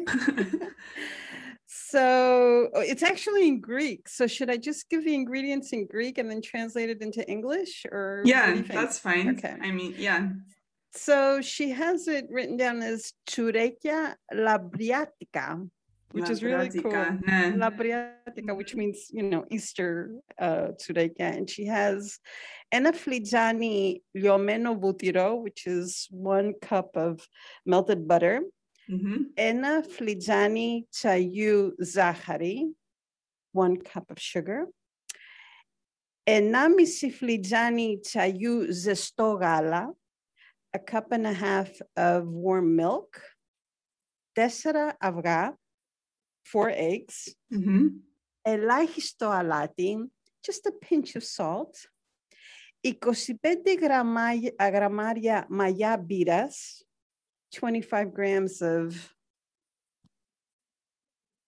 So 1.69 2.69
oh, 2.73 2.81
it's 2.81 3.03
actually 3.03 3.47
in 3.47 3.61
Greek. 3.61 4.09
So 4.09 4.27
should 4.27 4.49
I 4.49 4.57
just 4.57 4.89
give 4.89 5.03
the 5.05 5.13
ingredients 5.13 5.71
in 5.71 5.87
Greek 5.87 6.17
and 6.17 6.29
then 6.29 6.41
translate 6.41 6.89
it 6.89 7.01
into 7.01 7.27
English 7.29 7.85
or 7.91 8.21
Yeah, 8.25 8.61
that's 8.61 8.99
fine. 8.99 9.29
Okay. 9.37 9.55
I 9.61 9.71
mean, 9.71 9.95
yeah. 9.97 10.29
So 10.93 11.41
she 11.41 11.69
has 11.69 12.07
it 12.07 12.25
written 12.29 12.57
down 12.57 12.81
as 12.81 13.13
Tsurekia 13.27 14.15
lambriatika. 14.33 15.69
which 16.11 16.25
La 16.25 16.31
is 16.31 16.43
really 16.43 16.69
cool. 16.69 16.91
Lambriatika, 16.91 18.57
which 18.57 18.75
means, 18.75 19.07
you 19.11 19.23
know, 19.23 19.45
Easter 19.51 20.11
uh, 20.39 20.69
Tsurekia. 20.79 21.37
And 21.37 21.49
she 21.49 21.65
has 21.65 22.19
Enaflijani 22.73 24.01
Liomeno 24.17 24.79
Butiro, 24.79 25.41
which 25.41 25.67
is 25.67 26.07
one 26.11 26.53
cup 26.61 26.97
of 26.97 27.27
melted 27.65 28.07
butter. 28.07 28.41
Mm-hmm. 28.90 29.16
Enaflijani 29.36 30.84
Chayu 30.92 31.72
Zahari, 31.80 32.70
one 33.52 33.78
cup 33.78 34.10
of 34.10 34.20
sugar. 34.20 34.66
Enamisi 36.28 37.12
Flijani 37.12 38.02
Chayu 38.02 38.68
Zestogala, 38.68 39.92
a 40.72 40.78
cup 40.78 41.12
and 41.12 41.26
a 41.26 41.32
half 41.32 41.70
of 41.96 42.26
warm 42.26 42.76
milk. 42.76 43.20
Desera 44.36 44.94
avra, 45.02 45.54
four 46.44 46.70
eggs, 46.70 47.34
mm-hmm. 47.52 47.88
ελάχιστο 48.46 49.30
just 50.42 50.66
a 50.66 50.72
pinch 50.72 51.16
of 51.16 51.22
salt, 51.22 51.88
25 52.82 53.76
γραμμάρια 54.58 55.46
μαγιά 55.48 55.96
μπύρας, 55.96 56.86
25 57.53 58.13
grams 58.13 58.61
of 58.61 59.13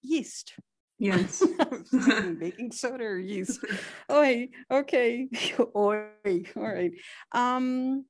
yeast. 0.01 0.53
Yes. 0.99 1.43
Baking 2.39 2.71
soda 2.71 3.03
or 3.03 3.19
yeast. 3.19 3.59
Oi, 4.11 4.49
okay. 4.69 5.27
Oi, 5.75 6.05
all 6.25 6.43
right. 6.55 6.91
Um, 7.31 8.05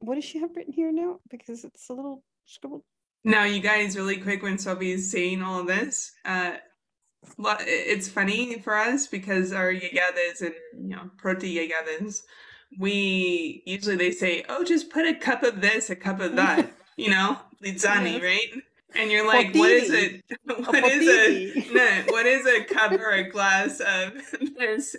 what 0.00 0.16
does 0.16 0.24
she 0.24 0.40
have 0.40 0.54
written 0.54 0.72
here 0.72 0.92
now? 0.92 1.20
Because 1.30 1.64
it's 1.64 1.88
a 1.88 1.94
little 1.94 2.22
scribbled 2.44 2.82
now, 3.24 3.44
you 3.44 3.60
guys, 3.60 3.96
really 3.96 4.18
quick, 4.18 4.42
when 4.42 4.58
Sophie's 4.58 5.10
saying 5.10 5.42
all 5.42 5.60
of 5.60 5.66
this, 5.66 6.12
uh, 6.26 6.52
it's 7.38 8.06
funny 8.06 8.60
for 8.60 8.76
us 8.76 9.06
because 9.06 9.50
our 9.50 9.72
yagadas 9.72 10.42
and 10.42 10.54
you 10.78 10.94
know 10.94 11.10
proti 11.16 11.56
yagadas, 11.56 12.20
we 12.77 13.63
usually 13.65 13.95
they 13.95 14.11
say, 14.11 14.43
"Oh, 14.49 14.63
just 14.63 14.89
put 14.89 15.05
a 15.05 15.13
cup 15.13 15.43
of 15.43 15.61
this, 15.61 15.89
a 15.89 15.95
cup 15.95 16.19
of 16.19 16.35
that," 16.35 16.71
you 16.97 17.09
know, 17.09 17.37
litzani, 17.63 18.21
right? 18.21 18.51
And 18.95 19.11
you're 19.11 19.27
like, 19.27 19.53
what 19.53 19.69
is 19.69 19.91
it? 19.91 20.23
What 20.45 20.83
is 20.83 21.07
a 21.07 21.73
no, 21.73 22.03
what 22.07 22.25
is 22.25 22.45
a 22.45 22.63
cup 22.63 22.91
or 22.91 23.11
a 23.11 23.29
glass 23.29 23.79
of 23.79 24.13
this? 24.57 24.95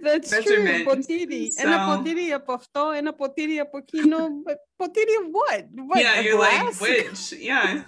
That's 0.00 0.30
measurement? 0.30 0.84
true. 0.84 0.94
Potiri. 0.94 1.50
So, 1.50 1.62
and 1.62 1.74
a 1.74 1.78
potiri 1.78 2.30
από 2.34 2.52
αυτό, 2.52 2.90
ένα 2.96 3.14
ποτήρι 3.14 3.58
από 3.58 3.78
εκείνο. 3.78 4.28
potiri 4.76 5.16
of 5.20 5.26
what? 5.32 5.66
what? 5.86 6.00
Yeah, 6.00 6.20
you're 6.20 6.36
glass? 6.36 6.80
like, 6.80 7.04
which? 7.04 7.32
Yeah. 7.32 7.82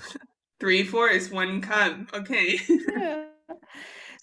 Three 0.58 0.82
fourths, 0.82 1.30
one 1.30 1.60
cup. 1.60 1.94
Okay. 2.14 2.58
yeah. 2.96 3.24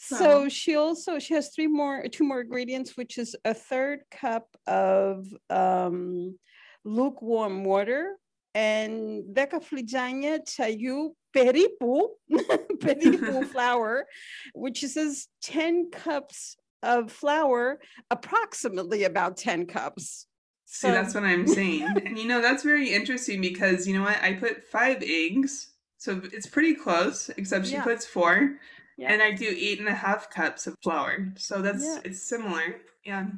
So. 0.02 0.48
she 0.48 0.76
also 0.76 1.18
she 1.18 1.34
has 1.34 1.50
three 1.54 1.66
more 1.66 2.08
two 2.08 2.24
more 2.24 2.40
ingredients, 2.40 2.96
which 2.96 3.18
is 3.18 3.36
a 3.44 3.52
third 3.52 4.00
cup 4.10 4.46
of 4.66 5.26
um, 5.50 6.38
lukewarm 6.84 7.64
water, 7.64 8.16
and 8.54 9.24
decafligania 9.34 10.40
chayu 10.44 11.10
peripu, 11.36 12.08
peripu 12.78 13.46
flour, 13.52 14.06
which 14.54 14.80
says 14.80 15.28
10 15.42 15.90
cups 15.90 16.56
of 16.82 17.12
flour, 17.12 17.78
approximately 18.10 19.04
about 19.04 19.36
10 19.36 19.66
cups. 19.66 20.26
So 20.64 20.88
See, 20.88 20.94
that's 20.94 21.14
what 21.14 21.24
I'm 21.24 21.46
saying. 21.46 21.82
and 22.06 22.18
you 22.18 22.26
know, 22.26 22.40
that's 22.40 22.62
very 22.62 22.90
interesting 22.90 23.40
because 23.40 23.86
you 23.86 23.94
know 23.94 24.04
what? 24.04 24.22
I 24.22 24.34
put 24.34 24.64
five 24.64 25.02
eggs. 25.02 25.68
So 25.98 26.22
it's 26.32 26.46
pretty 26.46 26.74
close, 26.74 27.28
except 27.36 27.66
she 27.66 27.74
yeah. 27.74 27.84
puts 27.84 28.06
four. 28.06 28.56
Yeah. 29.00 29.12
And 29.14 29.22
I 29.22 29.30
do 29.30 29.46
eight 29.48 29.78
and 29.78 29.88
a 29.88 29.94
half 29.94 30.28
cups 30.28 30.66
of 30.66 30.76
flour. 30.82 31.32
So 31.38 31.62
that's 31.62 31.82
yeah. 31.82 32.00
it's 32.04 32.22
similar. 32.22 32.82
Yeah. 33.02 33.28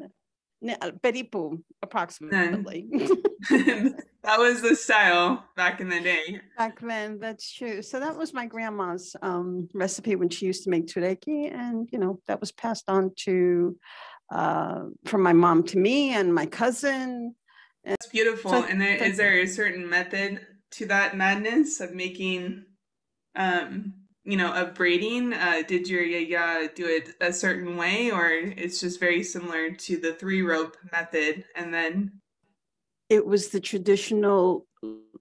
Peripu, 0.60 1.62
approximately. 1.82 2.88
that 3.50 4.38
was 4.38 4.60
the 4.60 4.74
style 4.74 5.44
back 5.56 5.80
in 5.80 5.88
the 5.88 6.00
day. 6.00 6.40
Back 6.58 6.80
then, 6.80 7.20
that's 7.20 7.52
true. 7.52 7.80
So 7.80 8.00
that 8.00 8.16
was 8.16 8.34
my 8.34 8.46
grandma's 8.46 9.14
um, 9.22 9.68
recipe 9.72 10.16
when 10.16 10.30
she 10.30 10.46
used 10.46 10.64
to 10.64 10.70
make 10.70 10.86
tsureki, 10.86 11.52
and 11.52 11.88
you 11.92 11.98
know 11.98 12.20
that 12.26 12.40
was 12.40 12.50
passed 12.50 12.88
on 12.88 13.12
to 13.24 13.76
uh, 14.32 14.82
from 15.04 15.22
my 15.22 15.32
mom 15.32 15.62
to 15.64 15.78
me 15.78 16.10
and 16.10 16.34
my 16.34 16.46
cousin. 16.46 17.36
That's 17.84 18.06
beautiful. 18.06 18.50
So, 18.50 18.64
and 18.64 18.80
there, 18.80 18.96
is 18.96 19.16
there 19.16 19.40
a 19.40 19.46
certain 19.46 19.88
method 19.88 20.40
to 20.72 20.86
that 20.86 21.16
madness 21.16 21.80
of 21.80 21.92
making 21.92 22.64
um, 23.36 23.94
you 24.24 24.36
know, 24.36 24.52
of 24.52 24.74
braiding? 24.74 25.32
Uh, 25.32 25.62
did 25.66 25.88
your 25.88 26.02
yaya 26.02 26.68
do 26.74 26.86
it 26.86 27.10
a 27.20 27.32
certain 27.32 27.76
way, 27.76 28.10
or 28.10 28.28
it's 28.30 28.80
just 28.80 29.00
very 29.00 29.22
similar 29.22 29.70
to 29.70 29.96
the 29.96 30.14
three 30.14 30.42
rope 30.42 30.76
method? 30.92 31.44
And 31.56 31.72
then 31.72 32.20
it 33.08 33.24
was 33.26 33.48
the 33.48 33.60
traditional 33.60 34.66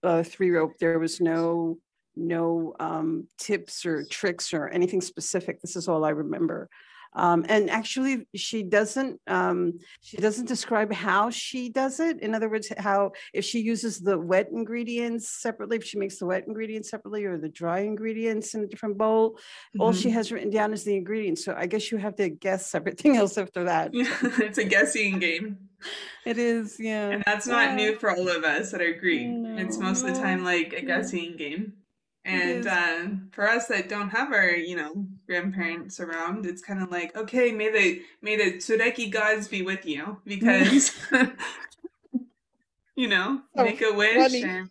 uh, 0.04 0.24
three 0.24 0.52
rope. 0.52 0.78
There 0.80 1.00
was 1.00 1.20
no 1.20 1.78
no 2.16 2.74
um, 2.80 3.28
tips 3.38 3.86
or 3.86 4.06
tricks 4.06 4.54
or 4.54 4.68
anything 4.68 5.02
specific. 5.02 5.62
This 5.62 5.76
is 5.76 5.88
all 5.88 6.04
I 6.04 6.10
remember. 6.10 6.70
Um, 7.14 7.46
and 7.50 7.70
actually, 7.70 8.28
she 8.36 8.64
doesn't 8.64 9.20
um, 9.28 9.80
she 10.02 10.18
doesn't 10.18 10.48
describe 10.48 10.94
how 10.94 11.30
she 11.30 11.70
does 11.70 12.00
it. 12.00 12.22
In 12.22 12.34
other 12.34 12.50
words, 12.50 12.72
how 12.78 13.12
if 13.34 13.44
she 13.44 13.60
uses 13.60 14.00
the 14.00 14.18
wet 14.18 14.50
ingredients 14.52 15.30
separately, 15.30 15.78
if 15.78 15.84
she 15.84 15.98
makes 15.98 16.20
the 16.20 16.26
wet 16.26 16.46
ingredients 16.48 16.90
separately 16.90 17.26
or 17.26 17.38
the 17.38 17.50
dry 17.50 17.80
ingredients 17.80 18.54
in 18.54 18.64
a 18.64 18.68
different 18.68 18.98
bowl, 18.98 19.32
mm-hmm. 19.32 19.82
all 19.82 19.94
she 19.94 20.08
mm-hmm. 20.08 20.18
has 20.18 20.32
written 20.32 20.50
down 20.50 20.74
is 20.74 20.84
the 20.84 20.96
ingredients. 20.96 21.44
So 21.44 21.54
I 21.58 21.66
guess 21.66 21.92
you 21.92 21.98
have 21.98 22.16
to 22.16 22.30
guess 22.30 22.74
everything 22.74 23.18
else 23.22 23.38
after 23.38 23.66
that. 23.66 23.92
It's 24.42 24.58
a 24.58 24.64
guessing 24.64 25.20
game. 25.20 25.58
It 26.26 26.38
is, 26.38 26.78
yeah. 26.80 27.10
And 27.10 27.24
that's 27.26 27.48
not 27.48 27.70
yeah. 27.70 27.76
new 27.76 27.96
for 27.96 28.12
all 28.12 28.28
of 28.30 28.44
us 28.44 28.72
that 28.72 28.82
are 28.82 28.94
Greek. 28.94 29.28
No, 29.28 29.58
it's 29.58 29.78
most 29.78 30.04
no. 30.04 30.10
of 30.10 30.16
the 30.16 30.22
time 30.22 30.44
like 30.44 30.74
a 30.74 30.82
guessing 30.82 31.38
game. 31.38 31.74
And 32.24 32.68
uh, 32.68 33.08
for 33.32 33.50
us 33.50 33.68
that 33.68 33.90
don't 33.90 34.10
have 34.10 34.32
our, 34.32 34.52
you 34.52 34.76
know, 34.76 35.08
grandparents 35.26 36.00
around, 36.00 36.46
it's 36.46 36.62
kind 36.62 36.82
of 36.82 36.92
like, 36.92 37.16
okay, 37.16 37.52
may 37.52 37.72
the 37.72 38.02
may 38.22 38.36
the 38.36 38.58
Tsureki 38.58 39.12
gods 39.12 39.48
be 39.48 39.64
with 39.64 39.86
you 39.86 40.18
because, 40.26 40.92
you 42.96 43.08
know, 43.08 43.42
oh, 43.56 43.64
make 43.64 43.82
a 43.82 43.92
wish. 43.92 44.34
And 44.36 44.70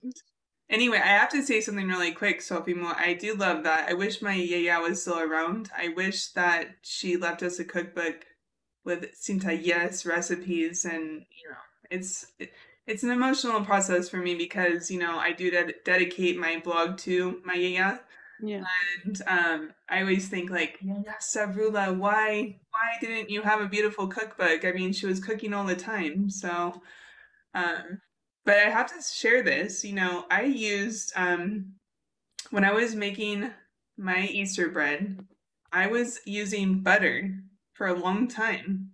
anyway, 0.69 0.99
I 0.99 1.09
have 1.09 1.31
to 1.31 1.43
say 1.43 1.61
something 1.61 1.89
really 1.89 2.13
quick, 2.13 2.41
Sophie. 2.41 2.75
Mo. 2.75 2.93
I 2.97 3.15
do 3.15 3.35
love 3.35 3.65
that. 3.65 3.89
I 3.89 3.95
wish 3.95 4.23
my 4.23 4.35
yaya 4.35 4.81
was 4.81 5.03
still 5.03 5.19
around. 5.19 5.71
I 5.77 5.89
wish 5.89 6.29
that 6.29 6.77
she 6.83 7.17
left 7.17 7.43
us 7.43 7.59
a 7.59 7.65
cookbook 7.65 8.27
with 8.85 9.07
Sinta 9.21 9.59
yes 9.61 10.07
recipes, 10.07 10.85
and 10.85 11.25
you 11.31 11.51
know, 11.51 11.57
it's. 11.91 12.27
It, 12.39 12.53
it's 12.91 13.05
an 13.05 13.11
emotional 13.11 13.65
process 13.65 14.09
for 14.09 14.17
me 14.17 14.35
because 14.35 14.91
you 14.91 14.99
know 14.99 15.19
I 15.19 15.33
do 15.33 15.51
ded- 15.51 15.77
dedicate 15.85 16.37
my 16.37 16.61
blog 16.63 16.99
to 16.99 17.41
my 17.45 17.55
yaya. 17.55 18.01
Yeah. 18.43 18.65
And 19.05 19.23
um, 19.27 19.73
I 19.89 20.01
always 20.01 20.29
think 20.29 20.51
like, 20.51 20.79
Yaya 20.81 21.17
Savrula, 21.21 21.97
why 21.97 22.59
why 22.71 22.99
didn't 23.01 23.31
you 23.31 23.43
have 23.43 23.61
a 23.61 23.69
beautiful 23.69 24.09
cookbook? 24.09 24.65
I 24.65 24.73
mean, 24.73 24.93
she 24.93 25.07
was 25.07 25.21
cooking 25.21 25.53
all 25.55 25.65
the 25.65 25.77
time. 25.77 26.31
So, 26.31 26.81
um, 27.55 28.01
but 28.45 28.57
I 28.57 28.71
have 28.71 28.87
to 28.89 29.03
share 29.03 29.43
this. 29.43 29.85
You 29.85 29.95
know, 29.95 30.25
I 30.31 30.43
used 30.43 31.13
um, 31.17 31.75
when 32.51 32.65
I 32.65 32.73
was 32.73 32.95
making 32.95 33.51
my 33.97 34.27
Easter 34.27 34.69
bread, 34.69 35.19
I 35.73 35.87
was 35.87 36.21
using 36.25 36.81
butter 36.81 37.31
for 37.75 37.87
a 37.87 37.95
long 37.95 38.27
time 38.27 38.91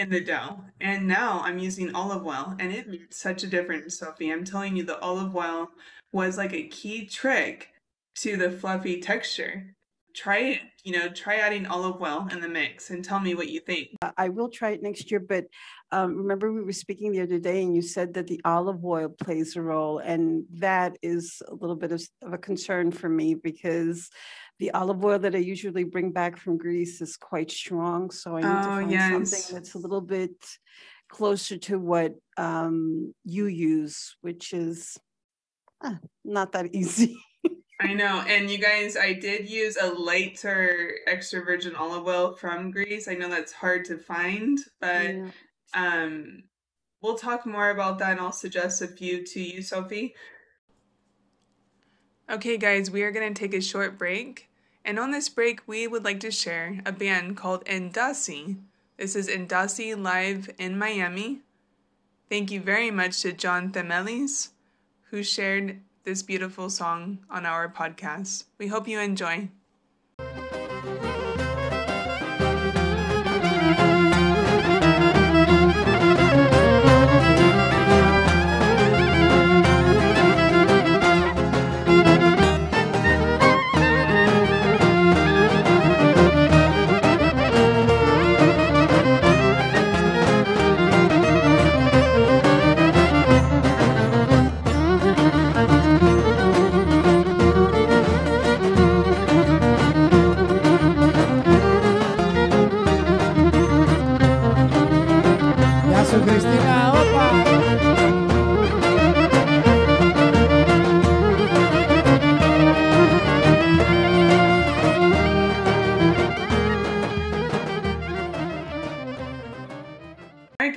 in 0.00 0.08
the 0.08 0.20
dough. 0.20 0.58
And 0.80 1.06
now 1.06 1.42
I'm 1.44 1.58
using 1.58 1.94
olive 1.94 2.26
oil 2.26 2.56
and 2.58 2.72
it 2.72 2.88
made 2.88 3.12
such 3.12 3.42
a 3.42 3.46
difference, 3.46 3.98
Sophie. 3.98 4.32
I'm 4.32 4.44
telling 4.44 4.74
you, 4.74 4.82
the 4.82 4.98
olive 5.00 5.36
oil 5.36 5.68
was 6.10 6.38
like 6.38 6.54
a 6.54 6.68
key 6.68 7.06
trick 7.06 7.68
to 8.16 8.38
the 8.38 8.50
fluffy 8.50 9.00
texture. 9.00 9.74
Try 10.16 10.38
it, 10.38 10.60
you 10.84 10.92
know, 10.92 11.10
try 11.10 11.36
adding 11.36 11.66
olive 11.66 12.00
oil 12.00 12.26
in 12.32 12.40
the 12.40 12.48
mix 12.48 12.88
and 12.88 13.04
tell 13.04 13.20
me 13.20 13.34
what 13.34 13.50
you 13.50 13.60
think. 13.60 13.90
I 14.16 14.30
will 14.30 14.48
try 14.48 14.70
it 14.70 14.82
next 14.82 15.10
year, 15.10 15.20
but 15.20 15.44
um, 15.92 16.16
remember 16.16 16.50
we 16.50 16.62
were 16.62 16.72
speaking 16.72 17.12
the 17.12 17.20
other 17.20 17.38
day 17.38 17.62
and 17.62 17.76
you 17.76 17.82
said 17.82 18.14
that 18.14 18.26
the 18.26 18.40
olive 18.46 18.82
oil 18.82 19.10
plays 19.10 19.54
a 19.54 19.62
role. 19.62 19.98
And 19.98 20.44
that 20.54 20.96
is 21.02 21.42
a 21.46 21.54
little 21.54 21.76
bit 21.76 21.92
of, 21.92 22.02
of 22.22 22.32
a 22.32 22.38
concern 22.38 22.90
for 22.90 23.10
me 23.10 23.34
because 23.34 24.08
the 24.60 24.70
olive 24.72 25.02
oil 25.02 25.18
that 25.18 25.34
I 25.34 25.38
usually 25.38 25.84
bring 25.84 26.12
back 26.12 26.36
from 26.36 26.58
Greece 26.58 27.00
is 27.00 27.16
quite 27.16 27.50
strong. 27.50 28.10
So 28.10 28.36
I 28.36 28.40
need 28.40 28.46
oh, 28.46 28.58
to 28.58 28.64
find 28.64 28.90
yes. 28.90 29.10
something 29.10 29.54
that's 29.54 29.74
a 29.74 29.78
little 29.78 30.02
bit 30.02 30.36
closer 31.08 31.56
to 31.56 31.78
what 31.78 32.14
um, 32.36 33.14
you 33.24 33.46
use, 33.46 34.16
which 34.20 34.52
is 34.52 34.98
uh, 35.80 35.94
not 36.26 36.52
that 36.52 36.66
easy. 36.74 37.16
I 37.80 37.94
know. 37.94 38.22
And 38.28 38.50
you 38.50 38.58
guys, 38.58 38.98
I 38.98 39.14
did 39.14 39.48
use 39.48 39.78
a 39.80 39.86
lighter 39.94 40.92
extra 41.06 41.42
virgin 41.42 41.74
olive 41.74 42.06
oil 42.06 42.34
from 42.34 42.70
Greece. 42.70 43.08
I 43.08 43.14
know 43.14 43.30
that's 43.30 43.52
hard 43.52 43.86
to 43.86 43.96
find, 43.96 44.58
but 44.78 45.14
yeah. 45.14 45.30
um, 45.72 46.42
we'll 47.00 47.16
talk 47.16 47.46
more 47.46 47.70
about 47.70 47.98
that 48.00 48.12
and 48.12 48.20
I'll 48.20 48.30
suggest 48.30 48.82
a 48.82 48.88
few 48.88 49.24
to 49.24 49.40
you, 49.40 49.62
Sophie. 49.62 50.14
Okay, 52.30 52.58
guys, 52.58 52.90
we 52.90 53.02
are 53.02 53.10
going 53.10 53.32
to 53.32 53.40
take 53.40 53.54
a 53.54 53.62
short 53.62 53.98
break. 53.98 54.49
And 54.84 54.98
on 54.98 55.10
this 55.10 55.28
break, 55.28 55.60
we 55.66 55.86
would 55.86 56.04
like 56.04 56.20
to 56.20 56.30
share 56.30 56.80
a 56.86 56.92
band 56.92 57.36
called 57.36 57.64
Endasi. 57.64 58.56
This 58.96 59.14
is 59.14 59.28
Endasi 59.28 60.00
live 60.00 60.50
in 60.58 60.78
Miami. 60.78 61.40
Thank 62.28 62.50
you 62.50 62.60
very 62.60 62.90
much 62.90 63.20
to 63.22 63.32
John 63.32 63.72
Themelis, 63.72 64.50
who 65.10 65.22
shared 65.22 65.80
this 66.04 66.22
beautiful 66.22 66.70
song 66.70 67.18
on 67.28 67.44
our 67.44 67.68
podcast. 67.68 68.44
We 68.58 68.68
hope 68.68 68.88
you 68.88 69.00
enjoy. 69.00 69.50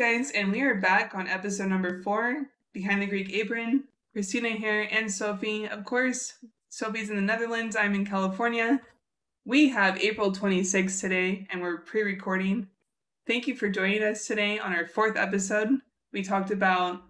And 0.02 0.52
we 0.52 0.62
are 0.62 0.74
back 0.74 1.14
on 1.14 1.28
episode 1.28 1.68
number 1.68 2.02
four, 2.02 2.48
Behind 2.74 3.00
the 3.00 3.06
Greek 3.06 3.32
Apron. 3.32 3.84
Christina 4.12 4.50
here 4.50 4.88
and 4.92 5.12
Sophie. 5.12 5.68
Of 5.70 5.86
course, 5.86 6.34
Sophie's 6.70 7.12
in 7.12 7.16
the 7.16 7.22
Netherlands, 7.22 7.76
I'm 7.76 7.94
in 7.94 8.04
California. 8.04 8.82
We 9.46 9.70
have 9.70 10.02
April 10.02 10.32
26th 10.32 11.00
today, 11.00 11.46
and 11.52 11.62
we're 11.62 11.78
pre 11.78 12.02
recording. 12.02 12.70
Thank 13.28 13.46
you 13.46 13.56
for 13.56 13.70
joining 13.70 14.02
us 14.02 14.26
today 14.26 14.58
on 14.58 14.74
our 14.74 14.88
fourth 14.88 15.16
episode. 15.16 15.70
We 16.12 16.24
talked 16.24 16.50
about 16.50 17.04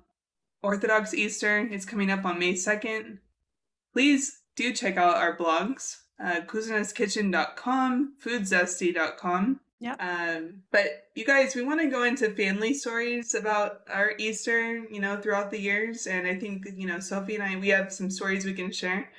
Orthodox 0.62 1.14
Easter. 1.14 1.60
It's 1.60 1.86
coming 1.86 2.12
up 2.12 2.26
on 2.26 2.38
May 2.38 2.52
2nd. 2.54 3.20
Please 3.94 4.42
do 4.58 4.74
check 4.74 4.98
out 4.98 5.16
our 5.16 5.38
blogs, 5.38 6.00
uh, 6.22 6.42
foodzesty.com, 8.22 9.62
yeah. 9.84 9.96
Um, 10.00 10.62
but 10.72 11.10
you 11.14 11.26
guys, 11.26 11.56
we 11.56 11.62
want 11.62 11.82
to 11.82 11.90
go 11.90 12.04
into 12.04 12.30
family 12.30 12.74
stories 12.74 13.34
about 13.34 13.82
our 13.92 14.14
Easter, 14.18 14.78
you 14.78 15.02
know, 15.02 15.20
throughout 15.20 15.52
the 15.52 15.60
years. 15.60 16.08
And 16.08 16.26
I 16.26 16.40
think, 16.40 16.66
you 16.74 16.88
know, 16.88 17.02
Sophie 17.02 17.36
and 17.36 17.44
I, 17.44 17.58
we 17.58 17.68
have 17.68 17.92
some 17.92 18.10
stories 18.10 18.46
we 18.46 18.54
can 18.54 18.72
share 18.72 19.10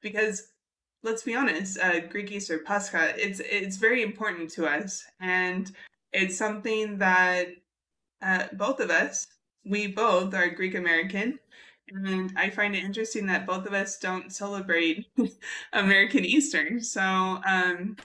because 0.00 0.48
let's 1.02 1.22
be 1.22 1.34
honest, 1.34 1.78
uh, 1.78 2.00
Greek 2.08 2.32
Easter, 2.32 2.60
Pascha, 2.60 3.12
it's, 3.22 3.42
it's 3.44 3.76
very 3.76 4.02
important 4.02 4.48
to 4.52 4.64
us. 4.64 5.04
And 5.20 5.70
it's 6.14 6.38
something 6.38 6.96
that 6.96 7.48
uh, 8.22 8.44
both 8.54 8.80
of 8.80 8.88
us, 8.88 9.26
we 9.66 9.88
both 9.88 10.32
are 10.32 10.48
Greek 10.48 10.74
American. 10.74 11.38
And 11.88 12.32
I 12.34 12.48
find 12.48 12.74
it 12.74 12.82
interesting 12.82 13.26
that 13.26 13.46
both 13.46 13.66
of 13.66 13.74
us 13.74 13.98
don't 13.98 14.32
celebrate 14.32 15.04
American 15.74 16.24
Easter. 16.24 16.80
So, 16.80 17.02
um, 17.02 17.96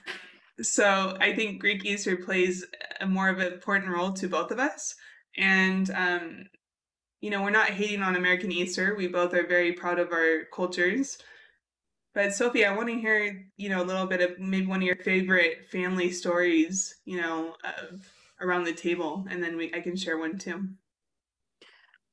so 0.62 1.16
I 1.20 1.34
think 1.34 1.60
Greek 1.60 1.84
Easter 1.84 2.16
plays 2.16 2.64
a 3.00 3.06
more 3.06 3.28
of 3.28 3.38
an 3.38 3.52
important 3.52 3.90
role 3.90 4.12
to 4.12 4.28
both 4.28 4.50
of 4.50 4.58
us. 4.58 4.94
And, 5.36 5.90
um, 5.90 6.44
you 7.20 7.30
know, 7.30 7.42
we're 7.42 7.50
not 7.50 7.70
hating 7.70 8.02
on 8.02 8.16
American 8.16 8.52
Easter. 8.52 8.94
We 8.96 9.08
both 9.08 9.34
are 9.34 9.46
very 9.46 9.72
proud 9.72 9.98
of 9.98 10.12
our 10.12 10.44
cultures. 10.52 11.18
But 12.14 12.34
Sophie, 12.34 12.64
I 12.64 12.76
want 12.76 12.88
to 12.88 12.98
hear, 12.98 13.46
you 13.56 13.68
know, 13.68 13.82
a 13.82 13.84
little 13.84 14.06
bit 14.06 14.20
of 14.20 14.38
maybe 14.38 14.66
one 14.66 14.80
of 14.80 14.86
your 14.86 14.96
favorite 14.96 15.66
family 15.70 16.10
stories, 16.10 16.96
you 17.04 17.20
know, 17.20 17.54
of 17.64 18.00
around 18.40 18.64
the 18.64 18.72
table, 18.72 19.26
and 19.30 19.42
then 19.42 19.56
we 19.56 19.72
I 19.72 19.80
can 19.80 19.96
share 19.96 20.18
one 20.18 20.38
too. 20.38 20.68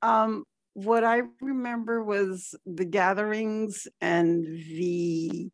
Um, 0.01 0.43
what 0.73 1.03
I 1.03 1.21
remember 1.41 2.03
was 2.03 2.53
the 2.65 2.85
gatherings 2.85 3.87
and 3.99 4.43
the 4.45 5.49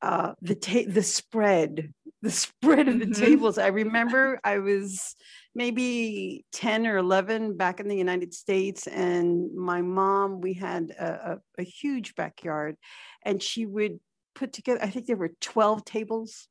uh, 0.00 0.34
the 0.40 0.54
ta- 0.54 0.88
the 0.88 1.02
spread 1.02 1.92
the 2.22 2.30
spread 2.30 2.88
of 2.88 2.98
the 2.98 3.06
mm-hmm. 3.06 3.24
tables. 3.24 3.58
I 3.58 3.68
remember 3.68 4.40
I 4.44 4.58
was 4.58 5.14
maybe 5.54 6.44
10 6.52 6.86
or 6.86 6.96
11 6.96 7.56
back 7.56 7.80
in 7.80 7.88
the 7.88 7.96
United 7.96 8.32
States, 8.32 8.86
and 8.86 9.54
my 9.54 9.82
mom, 9.82 10.40
we 10.40 10.54
had 10.54 10.94
a, 10.98 11.32
a, 11.32 11.38
a 11.58 11.64
huge 11.64 12.14
backyard, 12.14 12.76
and 13.24 13.42
she 13.42 13.66
would 13.66 13.98
put 14.34 14.52
together, 14.52 14.82
I 14.82 14.88
think 14.88 15.06
there 15.06 15.16
were 15.16 15.32
12 15.40 15.84
tables. 15.84 16.48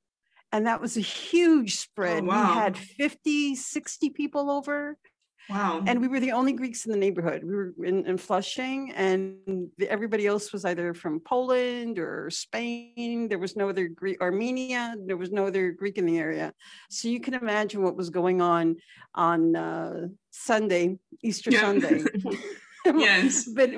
And 0.53 0.67
that 0.67 0.81
was 0.81 0.97
a 0.97 1.01
huge 1.01 1.77
spread. 1.77 2.23
Oh, 2.23 2.27
wow. 2.27 2.49
We 2.49 2.59
had 2.59 2.77
50, 2.77 3.55
60 3.55 4.09
people 4.09 4.51
over. 4.51 4.97
Wow. 5.49 5.83
And 5.85 5.99
we 5.99 6.07
were 6.07 6.19
the 6.19 6.31
only 6.31 6.53
Greeks 6.53 6.85
in 6.85 6.91
the 6.91 6.97
neighborhood. 6.97 7.43
We 7.43 7.55
were 7.55 7.73
in, 7.83 8.05
in 8.05 8.17
Flushing, 8.17 8.91
and 8.93 9.69
the, 9.77 9.89
everybody 9.89 10.27
else 10.27 10.53
was 10.53 10.65
either 10.65 10.93
from 10.93 11.19
Poland 11.19 11.99
or 11.99 12.29
Spain. 12.29 13.27
There 13.27 13.39
was 13.39 13.55
no 13.55 13.69
other 13.69 13.87
Greek, 13.87 14.21
Armenia. 14.21 14.95
There 15.05 15.17
was 15.17 15.31
no 15.31 15.47
other 15.47 15.71
Greek 15.71 15.97
in 15.97 16.05
the 16.05 16.17
area. 16.17 16.53
So 16.89 17.07
you 17.07 17.19
can 17.19 17.33
imagine 17.33 17.83
what 17.83 17.97
was 17.97 18.09
going 18.09 18.41
on 18.41 18.77
on 19.15 19.55
uh, 19.55 20.07
Sunday, 20.29 20.97
Easter 21.23 21.51
yeah. 21.51 21.61
Sunday. 21.61 22.03
yes. 22.85 23.47
but 23.53 23.71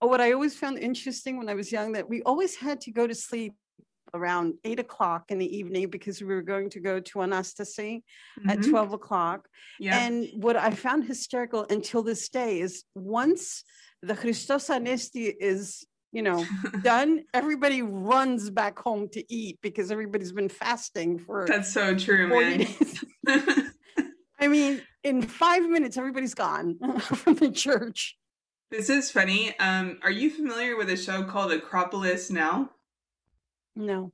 what 0.00 0.20
I 0.20 0.32
always 0.32 0.54
found 0.54 0.78
interesting 0.78 1.38
when 1.38 1.48
I 1.48 1.54
was 1.54 1.72
young 1.72 1.92
that 1.92 2.08
we 2.08 2.22
always 2.22 2.54
had 2.54 2.80
to 2.82 2.90
go 2.90 3.06
to 3.06 3.14
sleep 3.14 3.54
around 4.14 4.54
eight 4.64 4.80
o'clock 4.80 5.24
in 5.28 5.38
the 5.38 5.56
evening 5.56 5.90
because 5.90 6.20
we 6.20 6.34
were 6.34 6.42
going 6.42 6.70
to 6.70 6.80
go 6.80 7.00
to 7.00 7.18
Anastasi 7.18 8.02
mm-hmm. 8.38 8.50
at 8.50 8.62
12 8.62 8.92
o'clock. 8.92 9.48
Yeah. 9.78 9.98
And 9.98 10.28
what 10.34 10.56
I 10.56 10.70
found 10.70 11.04
hysterical 11.04 11.66
until 11.68 12.02
this 12.02 12.28
day 12.28 12.60
is 12.60 12.84
once 12.94 13.64
the 14.02 14.14
Christos 14.14 14.68
Anesti 14.68 15.34
is 15.38 15.84
you 16.12 16.22
know 16.22 16.46
done 16.82 17.24
everybody 17.34 17.82
runs 17.82 18.48
back 18.48 18.78
home 18.78 19.08
to 19.10 19.24
eat 19.32 19.58
because 19.60 19.90
everybody's 19.90 20.32
been 20.32 20.48
fasting 20.48 21.18
for 21.18 21.44
that's 21.46 21.72
so 21.72 21.94
true 21.94 22.28
man 22.28 22.66
i 24.38 24.46
mean 24.46 24.80
in 25.02 25.20
five 25.22 25.68
minutes 25.68 25.98
everybody's 25.98 26.34
gone 26.34 26.78
from 27.00 27.34
the 27.34 27.50
church 27.50 28.16
this 28.70 28.88
is 28.88 29.10
funny 29.10 29.58
um 29.58 29.98
are 30.02 30.10
you 30.10 30.30
familiar 30.30 30.76
with 30.76 30.88
a 30.88 30.96
show 30.96 31.24
called 31.24 31.50
acropolis 31.50 32.30
now 32.30 32.70
no. 33.76 34.12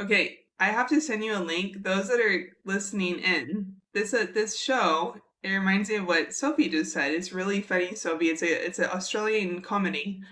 Okay, 0.00 0.38
I 0.58 0.66
have 0.66 0.88
to 0.90 1.00
send 1.00 1.24
you 1.24 1.36
a 1.36 1.40
link. 1.40 1.82
Those 1.82 2.08
that 2.08 2.20
are 2.20 2.48
listening 2.64 3.18
in, 3.18 3.74
this 3.92 4.14
uh, 4.14 4.26
this 4.32 4.58
show 4.58 5.16
it 5.42 5.50
reminds 5.50 5.88
me 5.88 5.96
of 5.96 6.06
what 6.06 6.34
Sophie 6.34 6.68
just 6.68 6.92
said. 6.92 7.12
It's 7.12 7.32
really 7.32 7.62
funny, 7.62 7.94
Sophie. 7.94 8.28
It's 8.28 8.42
a 8.42 8.66
it's 8.66 8.78
an 8.78 8.90
Australian 8.90 9.62
comedy, 9.62 10.22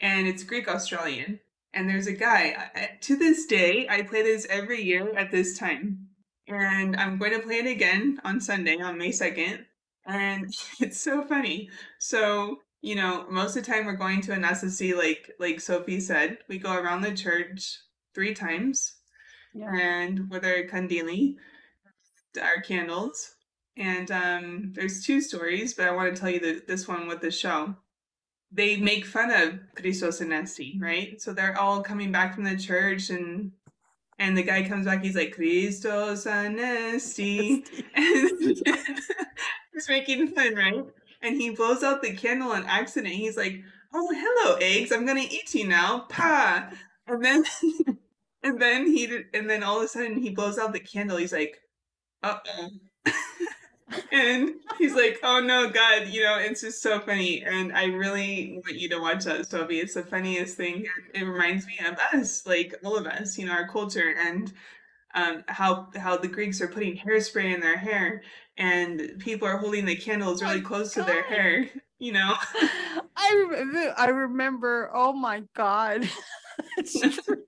and 0.00 0.26
it's 0.26 0.42
Greek 0.42 0.68
Australian. 0.68 1.40
And 1.74 1.88
there's 1.88 2.06
a 2.06 2.12
guy. 2.12 2.96
To 3.02 3.16
this 3.16 3.46
day, 3.46 3.86
I 3.90 4.02
play 4.02 4.22
this 4.22 4.46
every 4.48 4.80
year 4.82 5.12
at 5.16 5.30
this 5.30 5.58
time, 5.58 6.08
and 6.48 6.96
I'm 6.96 7.18
going 7.18 7.32
to 7.32 7.40
play 7.40 7.58
it 7.58 7.66
again 7.66 8.20
on 8.24 8.40
Sunday 8.40 8.78
on 8.80 8.96
May 8.96 9.10
second. 9.10 9.66
And 10.06 10.54
it's 10.80 11.00
so 11.00 11.24
funny. 11.24 11.68
So 11.98 12.58
you 12.80 12.94
know, 12.94 13.26
most 13.30 13.56
of 13.56 13.64
the 13.64 13.72
time 13.72 13.86
we're 13.86 13.96
going 13.96 14.20
to 14.22 14.32
Anastasi, 14.32 14.96
like 14.96 15.30
like 15.38 15.60
Sophie 15.60 16.00
said. 16.00 16.38
We 16.48 16.58
go 16.58 16.74
around 16.74 17.02
the 17.02 17.14
church 17.14 17.78
three 18.14 18.34
times. 18.34 18.94
Yeah. 19.54 19.74
And 19.74 20.30
with 20.30 20.44
our 20.44 20.64
kandili, 20.64 21.36
our 22.40 22.60
candles. 22.62 23.34
And 23.76 24.10
um, 24.10 24.72
there's 24.74 25.04
two 25.04 25.20
stories, 25.20 25.74
but 25.74 25.88
I 25.88 25.92
want 25.92 26.14
to 26.14 26.20
tell 26.20 26.30
you 26.30 26.40
the, 26.40 26.62
this 26.66 26.86
one 26.86 27.06
with 27.06 27.20
the 27.20 27.30
show. 27.30 27.74
They 28.52 28.76
make 28.76 29.04
fun 29.04 29.32
of 29.32 29.58
Christos 29.74 30.20
Anesti, 30.20 30.80
right? 30.80 31.20
So 31.20 31.32
they're 31.32 31.58
all 31.58 31.82
coming 31.82 32.12
back 32.12 32.34
from 32.34 32.44
the 32.44 32.56
church 32.56 33.10
and 33.10 33.52
and 34.16 34.38
the 34.38 34.44
guy 34.44 34.62
comes 34.62 34.86
back, 34.86 35.02
he's 35.02 35.16
like, 35.16 35.34
Christos 35.34 36.24
Anesti. 36.24 37.66
and 37.96 38.30
he's 39.72 39.88
making 39.88 40.28
fun, 40.28 40.54
right? 40.54 40.84
And 41.20 41.36
he 41.36 41.50
blows 41.50 41.82
out 41.82 42.00
the 42.00 42.14
candle 42.14 42.52
on 42.52 42.64
accident. 42.66 43.14
He's 43.14 43.36
like, 43.36 43.60
Oh, 43.92 44.08
hello, 44.12 44.56
eggs. 44.60 44.92
I'm 44.92 45.06
gonna 45.06 45.20
eat 45.20 45.54
you 45.54 45.66
now. 45.66 46.06
Pa. 46.08 46.68
And 47.06 47.24
then 47.24 47.44
and 48.44 48.62
then 48.62 48.86
he 48.86 49.08
did, 49.08 49.26
and 49.34 49.50
then 49.50 49.64
all 49.64 49.78
of 49.78 49.84
a 49.84 49.88
sudden 49.88 50.18
he 50.18 50.30
blows 50.30 50.58
out 50.58 50.72
the 50.72 50.80
candle. 50.80 51.16
He's 51.18 51.32
like, 51.32 51.58
"Uh 52.22 52.38
oh." 52.58 52.70
and 54.12 54.50
he's 54.78 54.94
like, 54.94 55.18
"Oh 55.24 55.40
no, 55.40 55.70
God!" 55.70 56.08
You 56.08 56.24
know, 56.24 56.38
it's 56.38 56.60
just 56.62 56.82
so 56.82 57.00
funny, 57.00 57.42
and 57.44 57.72
I 57.76 57.86
really 57.86 58.60
want 58.64 58.78
you 58.78 58.88
to 58.90 59.00
watch 59.00 59.24
that, 59.24 59.46
Sophie. 59.50 59.80
It's 59.80 59.94
the 59.94 60.04
funniest 60.04 60.56
thing. 60.56 60.86
It 61.14 61.24
reminds 61.24 61.66
me 61.66 61.78
of 61.86 61.98
us, 62.12 62.46
like 62.46 62.74
all 62.84 62.96
of 62.96 63.06
us, 63.06 63.38
you 63.38 63.46
know, 63.46 63.52
our 63.52 63.68
culture, 63.68 64.14
and 64.18 64.52
um, 65.14 65.44
how 65.48 65.88
how 65.96 66.16
the 66.16 66.28
Greeks 66.28 66.60
are 66.60 66.68
putting 66.68 66.96
hairspray 66.96 67.54
in 67.54 67.60
their 67.60 67.78
hair, 67.78 68.22
and 68.58 69.14
people 69.18 69.48
are 69.48 69.58
holding 69.58 69.86
the 69.86 69.96
candles 69.96 70.42
really 70.42 70.60
oh 70.60 70.68
close 70.68 70.94
God. 70.94 71.06
to 71.06 71.12
their 71.12 71.22
hair. 71.22 71.68
You 71.98 72.12
know, 72.12 72.34
I 73.16 73.46
remember. 73.48 73.94
I 73.96 74.06
remember. 74.08 74.90
Oh 74.94 75.12
my 75.12 75.44
God, 75.54 76.08
it's 76.76 76.98
true. 77.24 77.44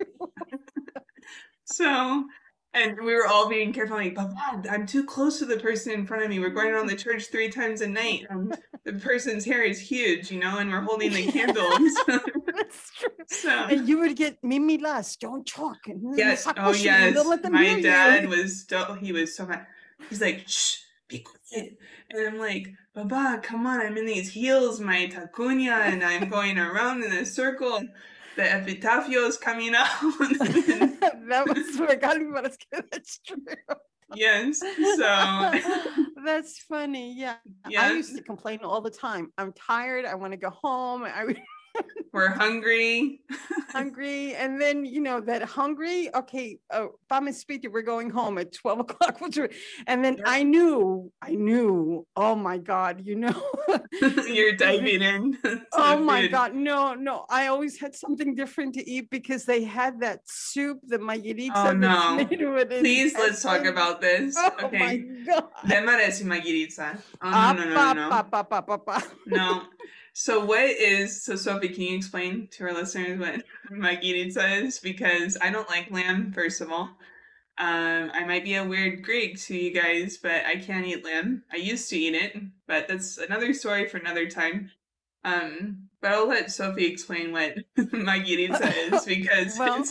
So 1.66 2.24
and 2.76 2.98
we 3.02 3.14
were 3.14 3.26
all 3.26 3.48
being 3.48 3.72
careful, 3.72 3.96
like, 3.96 4.14
but 4.14 4.30
I'm 4.70 4.86
too 4.86 5.02
close 5.02 5.38
to 5.38 5.46
the 5.46 5.56
person 5.56 5.92
in 5.92 6.04
front 6.04 6.24
of 6.24 6.28
me. 6.28 6.38
We're 6.38 6.50
going 6.50 6.72
around 6.72 6.88
the 6.88 6.96
church 6.96 7.28
three 7.28 7.48
times 7.48 7.80
a 7.80 7.88
night. 7.88 8.26
And 8.28 8.54
the 8.84 8.92
person's 8.92 9.46
hair 9.46 9.62
is 9.62 9.80
huge, 9.80 10.30
you 10.30 10.38
know, 10.38 10.58
and 10.58 10.70
we're 10.70 10.82
holding 10.82 11.10
the 11.10 11.26
candles. 11.32 11.94
That's 12.06 12.90
true. 12.98 13.08
So, 13.28 13.48
and 13.48 13.88
you 13.88 13.98
would 14.00 14.14
get 14.14 14.36
Mimi 14.44 14.76
last, 14.76 15.20
don't 15.20 15.46
talk. 15.46 15.78
Yes. 16.16 16.46
Oh, 16.58 16.72
yes. 16.72 17.14
My 17.48 17.80
dad 17.80 18.24
you. 18.24 18.28
was 18.28 18.60
still, 18.60 18.92
he 18.92 19.10
was 19.12 19.34
so 19.34 19.46
mad. 19.46 19.66
He's 20.10 20.20
like, 20.20 20.44
shh, 20.46 20.76
be 21.08 21.20
quiet. 21.20 21.78
And 22.10 22.28
I'm 22.28 22.38
like, 22.38 22.68
Baba, 22.94 23.40
come 23.42 23.66
on, 23.66 23.80
I'm 23.80 23.96
in 23.96 24.04
these 24.04 24.30
heels, 24.30 24.80
my 24.80 25.06
tacunya, 25.06 25.92
and 25.92 26.04
I'm 26.04 26.28
going 26.28 26.58
around 26.58 27.04
in 27.04 27.12
a 27.12 27.24
circle 27.24 27.80
the 28.36 28.42
epitafio 28.42 29.26
is 29.26 29.36
coming 29.36 29.74
out. 29.74 29.88
that 30.00 31.44
was 31.46 31.80
regarding 31.80 32.32
That's 32.32 33.18
true. 33.26 33.36
Yes. 34.14 34.60
So 34.60 35.52
that's 36.24 36.58
funny. 36.68 37.14
Yeah. 37.18 37.36
Yes. 37.68 37.82
I 37.82 37.92
used 37.92 38.16
to 38.16 38.22
complain 38.22 38.60
all 38.62 38.80
the 38.80 38.90
time. 38.90 39.32
I'm 39.36 39.52
tired. 39.52 40.04
I 40.04 40.14
want 40.14 40.32
to 40.32 40.36
go 40.36 40.50
home. 40.50 41.04
I 41.04 41.34
we're 42.12 42.28
hungry. 42.28 43.20
hungry. 43.70 44.34
And 44.34 44.60
then, 44.60 44.84
you 44.84 45.00
know, 45.00 45.20
that 45.20 45.42
hungry, 45.42 46.08
okay, 46.14 46.58
uh, 46.70 46.86
Bama 47.10 47.34
Speaker, 47.34 47.70
we're 47.70 47.82
going 47.82 48.10
home 48.10 48.38
at 48.38 48.52
12 48.52 48.80
o'clock. 48.86 49.20
And 49.86 50.04
then 50.04 50.18
I 50.24 50.42
knew, 50.42 51.12
I 51.20 51.32
knew, 51.32 52.06
oh 52.16 52.34
my 52.34 52.58
God, 52.58 53.02
you 53.04 53.16
know. 53.16 53.42
You're 54.26 54.56
diving 54.56 55.02
in. 55.02 55.38
oh 55.72 55.98
my 55.98 56.22
food. 56.22 56.30
God. 56.32 56.54
No, 56.54 56.94
no. 56.94 57.26
I 57.28 57.48
always 57.48 57.78
had 57.78 57.94
something 57.94 58.34
different 58.34 58.74
to 58.74 58.90
eat 58.90 59.10
because 59.10 59.44
they 59.44 59.64
had 59.64 60.00
that 60.00 60.20
soup, 60.24 60.80
the 60.86 60.98
mayerita. 60.98 61.52
Oh, 61.54 61.72
no. 61.72 62.24
Please, 62.80 63.14
let's 63.14 63.42
talk 63.42 63.64
about 63.64 64.00
this. 64.00 64.36
Oh 64.38 64.52
okay. 64.64 64.78
my 64.78 64.96
God. 65.26 65.44
Mayerita. 66.22 66.98
Oh, 67.22 67.30
no, 67.30 67.64
no, 67.64 67.64
no, 67.64 67.92
no. 67.94 68.08
No. 69.26 69.62
So 70.18 70.42
what 70.42 70.64
is 70.64 71.22
so 71.22 71.36
Sophie? 71.36 71.68
Can 71.68 71.82
you 71.82 71.94
explain 71.94 72.48
to 72.52 72.64
our 72.64 72.72
listeners 72.72 73.20
what 73.20 73.44
Magirica 73.70 74.32
says? 74.32 74.78
Because 74.78 75.36
I 75.42 75.50
don't 75.50 75.68
like 75.68 75.90
lamb. 75.90 76.32
First 76.32 76.62
of 76.62 76.72
all, 76.72 76.88
um, 77.58 78.10
I 78.14 78.24
might 78.24 78.42
be 78.42 78.54
a 78.54 78.64
weird 78.64 79.02
Greek 79.02 79.38
to 79.42 79.54
you 79.54 79.74
guys, 79.74 80.16
but 80.16 80.46
I 80.46 80.56
can't 80.56 80.86
eat 80.86 81.04
lamb. 81.04 81.42
I 81.52 81.56
used 81.56 81.90
to 81.90 81.98
eat 81.98 82.14
it, 82.14 82.34
but 82.66 82.88
that's 82.88 83.18
another 83.18 83.52
story 83.52 83.88
for 83.88 83.98
another 83.98 84.26
time. 84.26 84.70
Um, 85.22 85.90
but 86.00 86.12
I'll 86.12 86.28
let 86.28 86.50
Sophie 86.50 86.86
explain 86.86 87.30
what 87.30 87.56
Magirica 87.78 88.56
says 88.90 89.04
because 89.04 89.58
well. 89.58 89.84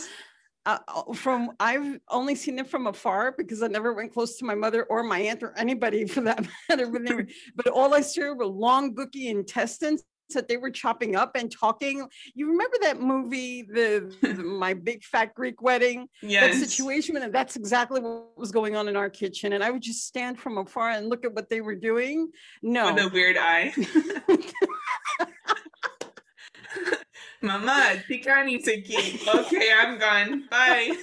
Uh, 0.66 0.78
uh, 0.88 1.12
from 1.12 1.52
I've 1.60 2.00
only 2.08 2.34
seen 2.34 2.58
it 2.58 2.66
from 2.66 2.88
afar 2.88 3.30
because 3.30 3.62
I 3.62 3.68
never 3.68 3.92
went 3.92 4.12
close 4.12 4.36
to 4.38 4.44
my 4.44 4.56
mother 4.56 4.86
or 4.90 5.04
my 5.04 5.20
aunt 5.20 5.44
or 5.44 5.56
anybody 5.56 6.04
for 6.04 6.22
that 6.22 6.44
matter. 6.68 6.88
But, 6.90 7.14
were, 7.14 7.26
but 7.54 7.68
all 7.68 7.94
I 7.94 8.00
saw 8.00 8.34
were 8.34 8.44
long, 8.44 8.92
booky 8.92 9.28
intestines 9.28 10.02
that 10.34 10.48
they 10.48 10.56
were 10.56 10.70
chopping 10.70 11.16
up 11.16 11.36
and 11.36 11.50
talking. 11.50 12.06
You 12.34 12.50
remember 12.50 12.76
that 12.82 13.00
movie, 13.00 13.62
the, 13.62 14.14
the 14.20 14.34
My 14.42 14.74
Big 14.74 15.04
Fat 15.04 15.34
Greek 15.34 15.62
Wedding? 15.62 16.08
Yes. 16.22 16.58
That 16.58 16.68
situation, 16.68 17.16
and 17.16 17.34
that's 17.34 17.56
exactly 17.56 18.00
what 18.00 18.36
was 18.36 18.52
going 18.52 18.76
on 18.76 18.88
in 18.88 18.96
our 18.96 19.10
kitchen. 19.10 19.52
And 19.52 19.62
I 19.62 19.70
would 19.70 19.82
just 19.82 20.06
stand 20.06 20.38
from 20.38 20.58
afar 20.58 20.90
and 20.90 21.08
look 21.08 21.24
at 21.24 21.32
what 21.34 21.48
they 21.50 21.60
were 21.60 21.74
doing. 21.74 22.30
No, 22.62 22.92
with 22.92 23.04
a 23.04 23.08
weird 23.08 23.36
eye. 23.38 23.72
Mama, 27.42 28.02
tikani 28.08 28.62
tiki. 28.64 29.20
Okay, 29.28 29.68
I'm 29.78 29.98
gone. 29.98 30.48
Bye 30.50 30.96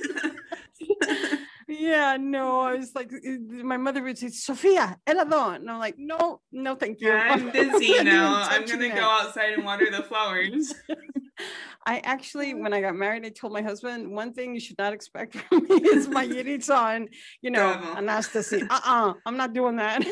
yeah, 1.68 2.18
no, 2.20 2.62
I 2.62 2.76
mm. 2.76 2.80
was 2.80 2.96
like, 2.96 3.12
eh, 3.14 3.38
my 3.64 3.78
mother 3.78 4.02
would 4.04 4.18
say, 4.18 4.30
Sophia, 4.30 4.98
helado. 5.08 5.56
And 5.56 5.70
I'm 5.70 5.80
like, 5.80 5.96
no, 5.98 6.42
no, 6.52 6.76
thank 6.76 7.02
you. 7.02 7.12
I'm 7.12 7.50
busy 7.52 8.04
now. 8.04 8.44
I'm 8.50 8.66
going 8.66 8.80
to 8.80 8.90
go 8.90 9.02
outside 9.02 9.54
and 9.54 9.66
water 9.66 9.90
the 9.92 10.04
flowers. 10.04 10.74
I 11.86 12.00
actually, 12.00 12.54
when 12.54 12.74
I 12.74 12.82
got 12.82 12.96
married, 12.96 13.26
I 13.26 13.30
told 13.30 13.54
my 13.54 13.62
husband, 13.62 14.12
one 14.12 14.34
thing 14.34 14.54
you 14.54 14.60
should 14.60 14.78
not 14.78 14.94
expect 14.94 15.36
from 15.50 15.64
me 15.64 15.76
is 15.76 16.08
my 16.08 16.26
yiritza 16.26 16.96
and, 16.96 17.10
you 17.42 17.52
know, 17.52 17.74
Anastasia. 17.98 18.68
Uh-uh, 18.70 19.14
I'm 19.26 19.38
not 19.38 19.54
doing 19.54 19.78
that. 19.78 20.06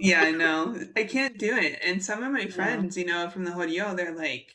yeah, 0.00 0.22
I 0.22 0.30
know. 0.30 0.76
I 0.96 1.04
can't 1.04 1.38
do 1.38 1.56
it. 1.56 1.78
And 1.84 2.02
some 2.02 2.22
of 2.22 2.32
my 2.32 2.46
friends, 2.46 2.96
yeah. 2.96 3.02
you 3.02 3.08
know, 3.08 3.30
from 3.30 3.44
the 3.44 3.52
Jodiyo, 3.52 3.96
they're 3.96 4.16
like, 4.16 4.54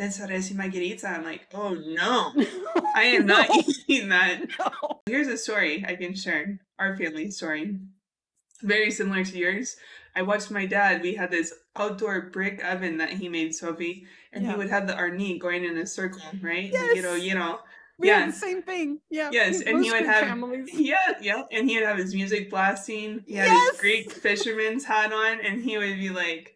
Pensaresi 0.00 0.54
margarita. 0.54 1.08
I'm 1.08 1.24
like, 1.24 1.46
oh 1.52 1.74
no, 1.74 2.32
I 2.96 3.02
am 3.02 3.26
no. 3.26 3.38
not 3.38 3.50
eating 3.86 4.08
that. 4.08 4.40
No. 4.58 5.02
Here's 5.06 5.28
a 5.28 5.36
story 5.36 5.84
I 5.86 5.94
can 5.94 6.14
share. 6.14 6.60
Our 6.78 6.96
family 6.96 7.30
story. 7.30 7.76
Very 8.62 8.90
similar 8.90 9.24
to 9.24 9.38
yours. 9.38 9.76
I 10.16 10.22
watched 10.22 10.50
my 10.50 10.64
dad. 10.64 11.02
We 11.02 11.14
had 11.14 11.30
this 11.30 11.52
outdoor 11.76 12.30
brick 12.32 12.64
oven 12.64 12.96
that 12.98 13.10
he 13.10 13.28
made, 13.28 13.54
Sophie, 13.54 14.06
and 14.32 14.44
yeah. 14.44 14.52
he 14.52 14.56
would 14.56 14.70
have 14.70 14.86
the 14.86 14.96
arni 14.96 15.38
going 15.38 15.64
in 15.64 15.76
a 15.76 15.86
circle, 15.86 16.22
right? 16.40 16.70
Yes. 16.72 16.96
You 16.96 17.02
know, 17.02 17.14
you 17.14 17.34
know. 17.34 17.60
We 17.98 18.08
yeah. 18.08 18.26
the 18.26 18.32
same 18.32 18.62
thing. 18.62 19.00
Yeah. 19.10 19.28
Yes, 19.30 19.60
and 19.60 19.84
he 19.84 19.90
would 19.90 20.06
have 20.06 20.24
families. 20.24 20.70
yeah, 20.74 21.18
yeah, 21.20 21.42
and 21.52 21.68
he 21.68 21.76
would 21.76 21.86
have 21.86 21.98
his 21.98 22.14
music 22.14 22.48
blasting. 22.48 23.22
He 23.26 23.34
had 23.34 23.48
yes. 23.48 23.72
his 23.72 23.80
Greek 23.80 24.10
fisherman's 24.10 24.84
hat 24.84 25.12
on, 25.12 25.40
and 25.40 25.62
he 25.62 25.76
would 25.76 25.98
be 25.98 26.08
like, 26.08 26.54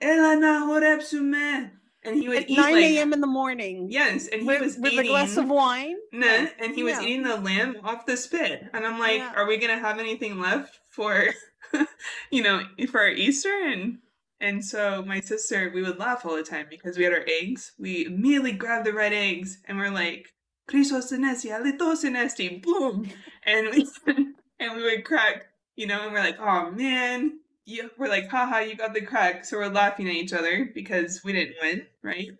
"Elana 0.00 0.66
horepsume." 0.66 1.72
And 2.08 2.20
he 2.20 2.28
would 2.28 2.44
At 2.44 2.50
eat 2.50 2.56
9 2.56 2.72
like, 2.72 2.84
a.m. 2.84 3.12
in 3.12 3.20
the 3.20 3.26
morning. 3.26 3.88
Yes, 3.90 4.28
and 4.28 4.42
he 4.42 4.46
with, 4.46 4.60
was 4.60 4.76
with 4.78 4.92
eating, 4.92 5.06
a 5.06 5.08
glass 5.08 5.36
of 5.36 5.48
wine. 5.48 5.96
Nah, 6.12 6.26
yeah. 6.26 6.48
and 6.60 6.74
he 6.74 6.82
was 6.82 6.94
yeah. 6.94 7.02
eating 7.02 7.22
the 7.22 7.36
lamb 7.36 7.76
off 7.84 8.06
the 8.06 8.16
spit, 8.16 8.64
and 8.72 8.86
I'm 8.86 8.98
like, 8.98 9.18
yeah. 9.18 9.32
are 9.36 9.46
we 9.46 9.58
gonna 9.58 9.78
have 9.78 9.98
anything 9.98 10.40
left 10.40 10.78
for, 10.90 11.28
you 12.30 12.42
know, 12.42 12.62
for 12.90 13.00
our 13.00 13.08
Easter? 13.08 13.52
And 13.52 13.98
and 14.40 14.64
so 14.64 15.04
my 15.06 15.20
sister, 15.20 15.70
we 15.74 15.82
would 15.82 15.98
laugh 15.98 16.24
all 16.24 16.36
the 16.36 16.42
time 16.42 16.66
because 16.70 16.96
we 16.96 17.04
had 17.04 17.12
our 17.12 17.26
eggs. 17.26 17.72
We 17.78 18.06
immediately 18.06 18.52
grabbed 18.52 18.86
the 18.86 18.92
red 18.92 19.12
eggs, 19.12 19.58
and 19.66 19.78
we're 19.78 19.90
like, 19.90 20.28
Christos 20.68 21.12
senesti, 21.12 21.50
alitos 21.50 22.04
senesti, 22.04 22.62
boom, 22.62 23.08
and 23.44 23.68
we 23.70 23.86
and 24.60 24.76
we 24.76 24.82
would 24.82 25.04
crack, 25.04 25.46
you 25.76 25.86
know, 25.86 26.02
and 26.02 26.12
we're 26.12 26.20
like, 26.20 26.38
oh 26.40 26.70
man, 26.70 27.40
you, 27.68 27.90
we're 27.98 28.08
like, 28.08 28.30
haha, 28.30 28.60
you 28.60 28.74
got 28.74 28.94
the 28.94 29.02
crack. 29.02 29.44
So 29.44 29.58
we're 29.58 29.68
laughing 29.68 30.08
at 30.08 30.14
each 30.14 30.32
other 30.32 30.70
because 30.74 31.22
we 31.22 31.32
didn't 31.34 31.56
win, 31.60 31.86
right? 32.02 32.30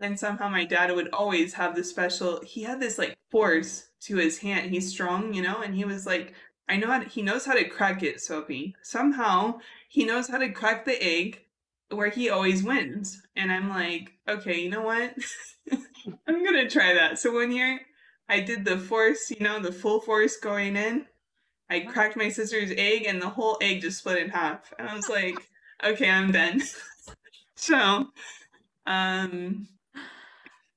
And 0.00 0.18
somehow 0.18 0.48
my 0.48 0.64
dad 0.64 0.94
would 0.94 1.10
always 1.12 1.54
have 1.54 1.76
this 1.76 1.88
special, 1.88 2.40
he 2.44 2.64
had 2.64 2.80
this 2.80 2.98
like 2.98 3.16
force 3.30 3.88
to 4.02 4.16
his 4.16 4.38
hand. 4.38 4.70
He's 4.70 4.90
strong, 4.90 5.32
you 5.32 5.42
know, 5.42 5.62
and 5.62 5.74
he 5.74 5.84
was 5.84 6.04
like, 6.04 6.34
I 6.68 6.76
know 6.76 6.88
how 6.88 6.98
to, 6.98 7.08
he 7.08 7.22
knows 7.22 7.46
how 7.46 7.54
to 7.54 7.68
crack 7.68 8.02
it, 8.02 8.20
Sophie. 8.20 8.74
Somehow 8.82 9.60
he 9.88 10.04
knows 10.04 10.28
how 10.28 10.38
to 10.38 10.50
crack 10.50 10.84
the 10.84 11.00
egg 11.00 11.42
where 11.90 12.10
he 12.10 12.28
always 12.28 12.64
wins. 12.64 13.22
And 13.36 13.52
I'm 13.52 13.68
like, 13.68 14.14
okay, 14.28 14.60
you 14.60 14.70
know 14.70 14.82
what? 14.82 15.14
I'm 16.26 16.44
going 16.44 16.54
to 16.54 16.68
try 16.68 16.94
that. 16.94 17.20
So 17.20 17.32
one 17.32 17.52
year 17.52 17.80
I 18.28 18.40
did 18.40 18.64
the 18.64 18.78
force, 18.78 19.30
you 19.30 19.40
know, 19.40 19.60
the 19.60 19.72
full 19.72 20.00
force 20.00 20.36
going 20.38 20.74
in. 20.74 21.06
I 21.72 21.80
cracked 21.80 22.18
my 22.18 22.28
sister's 22.28 22.70
egg 22.76 23.06
and 23.06 23.20
the 23.20 23.30
whole 23.30 23.56
egg 23.62 23.80
just 23.80 24.00
split 24.00 24.18
in 24.18 24.28
half. 24.28 24.74
And 24.78 24.86
I 24.86 24.94
was 24.94 25.08
like, 25.08 25.36
okay, 25.82 26.10
I'm 26.10 26.30
done. 26.30 26.60
so, 27.56 28.08
um, 28.86 29.66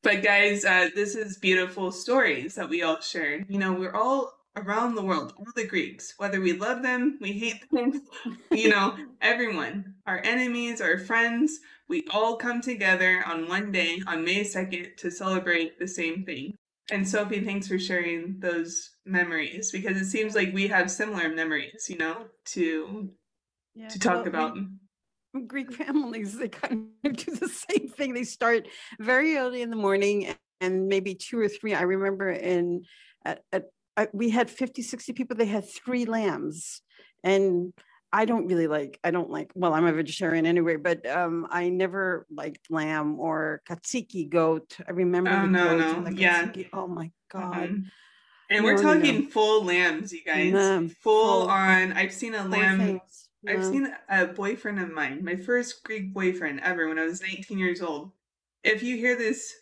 but 0.04 0.24
guys, 0.24 0.64
uh, 0.64 0.88
this 0.96 1.16
is 1.16 1.38
beautiful 1.38 1.92
stories 1.92 2.56
that 2.56 2.70
we 2.70 2.82
all 2.82 3.02
share. 3.02 3.44
You 3.50 3.60
know, 3.60 3.74
we're 3.74 3.94
all 3.94 4.32
around 4.56 4.96
the 4.96 5.04
world, 5.04 5.34
all 5.38 5.52
the 5.54 5.68
Greeks, 5.68 6.14
whether 6.18 6.40
we 6.40 6.54
love 6.54 6.82
them, 6.82 7.18
we 7.20 7.34
hate 7.34 7.70
them, 7.74 8.02
you 8.52 8.70
know, 8.70 8.96
everyone, 9.20 9.96
our 10.08 10.22
enemies, 10.24 10.80
our 10.80 10.98
friends, 10.98 11.60
we 11.90 12.06
all 12.14 12.38
come 12.38 12.62
together 12.62 13.22
on 13.28 13.50
one 13.50 13.70
day 13.74 14.02
on 14.08 14.24
May 14.24 14.46
2nd 14.46 14.96
to 14.96 15.12
celebrate 15.12 15.78
the 15.78 15.90
same 15.90 16.24
thing. 16.24 16.56
And 16.92 17.08
Sophie, 17.08 17.44
thanks 17.44 17.68
for 17.68 17.80
sharing 17.80 18.40
those 18.40 18.92
memories 19.06 19.72
because 19.72 19.98
it 19.98 20.06
seems 20.06 20.36
like 20.36 20.54
we 20.54 20.68
have 20.68 20.92
similar 20.92 21.30
memories, 21.30 21.90
you 21.90 21.98
know, 21.98 22.26
to 22.46 23.10
yeah, 23.74 23.88
to 23.88 24.00
talk 24.00 24.26
well, 24.26 24.28
about. 24.28 24.58
Greek 25.48 25.74
families, 25.84 26.38
they 26.38 26.48
kind 26.48 26.88
of 27.04 27.16
do 27.16 27.36
the 27.36 27.50
same 27.50 27.90
thing. 27.90 28.14
They 28.14 28.24
start 28.24 28.68
very 29.00 29.38
early 29.38 29.62
in 29.62 29.70
the 29.70 29.76
morning 29.76 30.36
and 30.62 30.88
maybe 30.88 31.16
two 31.16 31.40
or 31.40 31.50
three. 31.50 31.74
I 31.74 31.82
remember 31.82 32.30
in 32.30 32.84
at, 33.26 33.42
at, 33.52 33.66
we 34.14 34.30
had 34.30 34.50
50, 34.50 34.82
60 34.82 35.14
people, 35.14 35.36
they 35.36 35.46
had 35.46 35.68
three 35.68 36.06
lambs. 36.06 36.82
And 37.24 37.74
I 38.16 38.24
don't 38.24 38.48
really 38.48 38.68
like, 38.68 38.98
I 39.04 39.12
don't 39.12 39.30
like, 39.30 39.52
well, 39.56 39.74
I'm 39.74 39.86
a 39.86 39.92
vegetarian 39.92 40.46
anyway, 40.46 40.78
but 40.78 41.06
um, 41.06 41.48
I 41.50 41.68
never 41.68 42.26
liked 42.32 42.72
lamb 42.72 43.20
or 43.20 43.62
katsiki 43.70 44.30
goat. 44.30 44.78
I 44.88 44.92
remember 44.92 45.32
Oh 45.32 45.42
the 45.42 45.48
no, 45.48 45.78
goat 45.78 45.98
no, 45.98 46.04
the 46.10 46.16
yeah. 46.16 46.46
katsiki. 46.46 46.70
Oh 46.72 46.88
my 46.88 47.12
God. 47.30 47.70
Mhm. 47.70 47.84
And 48.50 48.64
we're 48.64 48.76
No, 48.76 48.82
no, 48.84 48.94
no. 48.94 49.00
talking 49.02 49.28
full 49.28 49.66
lambs, 49.66 50.14
you 50.14 50.24
guys. 50.24 50.54
Lamb, 50.54 50.88
full 50.90 51.42
full- 51.42 51.50
on. 51.50 51.92
I've 51.92 52.14
seen 52.14 52.36
a 52.36 52.48
lamb. 52.48 53.02
I've 53.48 53.66
seen 53.66 53.94
a 54.10 54.28
boyfriend 54.28 54.80
of 54.80 54.92
mine, 54.92 55.24
my 55.26 55.36
first 55.36 55.84
Greek 55.84 56.14
boyfriend 56.14 56.62
ever 56.62 56.88
when 56.88 56.98
I 56.98 57.04
was 57.04 57.22
19 57.22 57.58
years 57.60 57.82
old. 57.82 58.12
If 58.64 58.82
you 58.82 58.96
hear 58.98 59.16
this, 59.18 59.54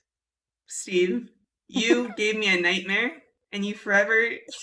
Steve, 0.68 1.32
you 1.68 2.14
gave 2.18 2.38
me 2.38 2.48
a 2.56 2.62
nightmare 2.62 3.14
and 3.52 3.66
you 3.66 3.74
forever, 3.74 4.16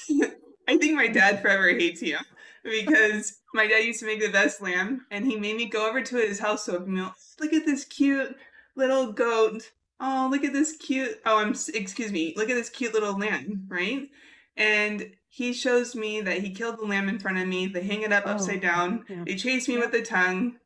I 0.68 0.76
think 0.78 0.94
my 0.94 1.08
dad 1.08 1.42
forever 1.42 1.68
hates 1.70 2.00
you 2.02 2.16
because 2.62 3.38
my 3.54 3.66
dad 3.66 3.78
used 3.84 4.00
to 4.00 4.06
make 4.06 4.20
the 4.20 4.28
best 4.30 4.60
lamb 4.62 5.06
and 5.10 5.26
he 5.26 5.36
made 5.36 5.56
me 5.56 5.66
go 5.66 5.88
over 5.88 6.02
to 6.02 6.16
his 6.16 6.38
house 6.38 6.66
with 6.66 6.86
me. 6.86 7.06
Look 7.40 7.52
at 7.52 7.64
this 7.66 7.84
cute 7.84 8.36
little 8.76 9.12
goat. 9.12 9.70
Oh, 10.00 10.28
look 10.30 10.44
at 10.44 10.52
this 10.52 10.76
cute, 10.76 11.20
oh, 11.26 11.38
I'm, 11.38 11.50
excuse 11.74 12.10
me, 12.12 12.32
look 12.36 12.48
at 12.48 12.54
this 12.54 12.70
cute 12.70 12.94
little 12.94 13.18
lamb, 13.18 13.66
right? 13.68 14.08
And 14.56 15.10
he 15.28 15.52
shows 15.52 15.94
me 15.94 16.20
that 16.22 16.38
he 16.38 16.50
killed 16.50 16.78
the 16.78 16.86
lamb 16.86 17.08
in 17.08 17.18
front 17.18 17.38
of 17.38 17.46
me. 17.46 17.66
They 17.66 17.82
hang 17.82 18.02
it 18.02 18.12
up 18.12 18.24
Oh, 18.26 18.30
upside 18.30 18.60
down. 18.62 19.04
yeah. 19.08 19.24
They 19.26 19.34
chase 19.36 19.68
me 19.68 19.74
Yeah. 19.74 19.80
with 19.80 19.92
the 19.92 20.02
tongue, 20.02 20.56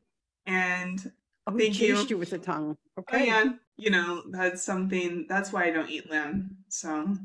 and 0.46 1.12
Oh, 1.46 1.52
he 1.52 1.64
Thank 1.64 1.80
you. 1.80 1.94
chased 1.96 2.11
you 2.11 2.18
with 2.18 2.30
the 2.30 2.38
tongue. 2.38 2.76
oh 2.96 3.00
Okay. 3.00 3.26
yeah, 3.26 3.44
you 3.76 3.90
know 3.90 4.22
that's 4.30 4.62
something. 4.62 5.26
That's 5.28 5.52
why 5.52 5.64
I 5.64 5.70
don't 5.70 5.90
eat 5.90 6.09
lamb. 6.11 6.57
So, 6.68 6.88
um, 6.90 7.18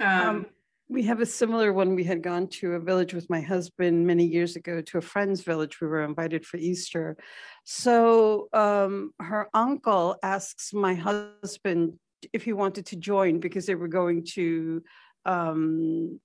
Um, 0.00 0.46
we 0.92 1.02
have 1.04 1.20
a 1.20 1.26
similar 1.26 1.72
one. 1.72 1.94
We 1.94 2.04
had 2.04 2.22
gone 2.22 2.48
to 2.58 2.74
a 2.74 2.80
village 2.80 3.14
with 3.14 3.30
my 3.30 3.40
husband 3.40 4.06
many 4.06 4.24
years 4.24 4.56
ago 4.56 4.82
to 4.82 4.98
a 4.98 5.00
friend's 5.00 5.40
village. 5.40 5.80
We 5.80 5.86
were 5.86 6.04
invited 6.04 6.44
for 6.44 6.58
Easter. 6.58 7.16
So 7.64 8.48
um, 8.52 9.12
her 9.18 9.48
uncle 9.54 10.16
asks 10.22 10.74
my 10.74 10.94
husband 10.94 11.94
if 12.32 12.44
he 12.44 12.52
wanted 12.52 12.86
to 12.86 12.96
join 12.96 13.40
because 13.40 13.64
they 13.66 13.74
were 13.74 13.88
going 13.88 14.26
to 14.34 14.82
um, 15.24 16.20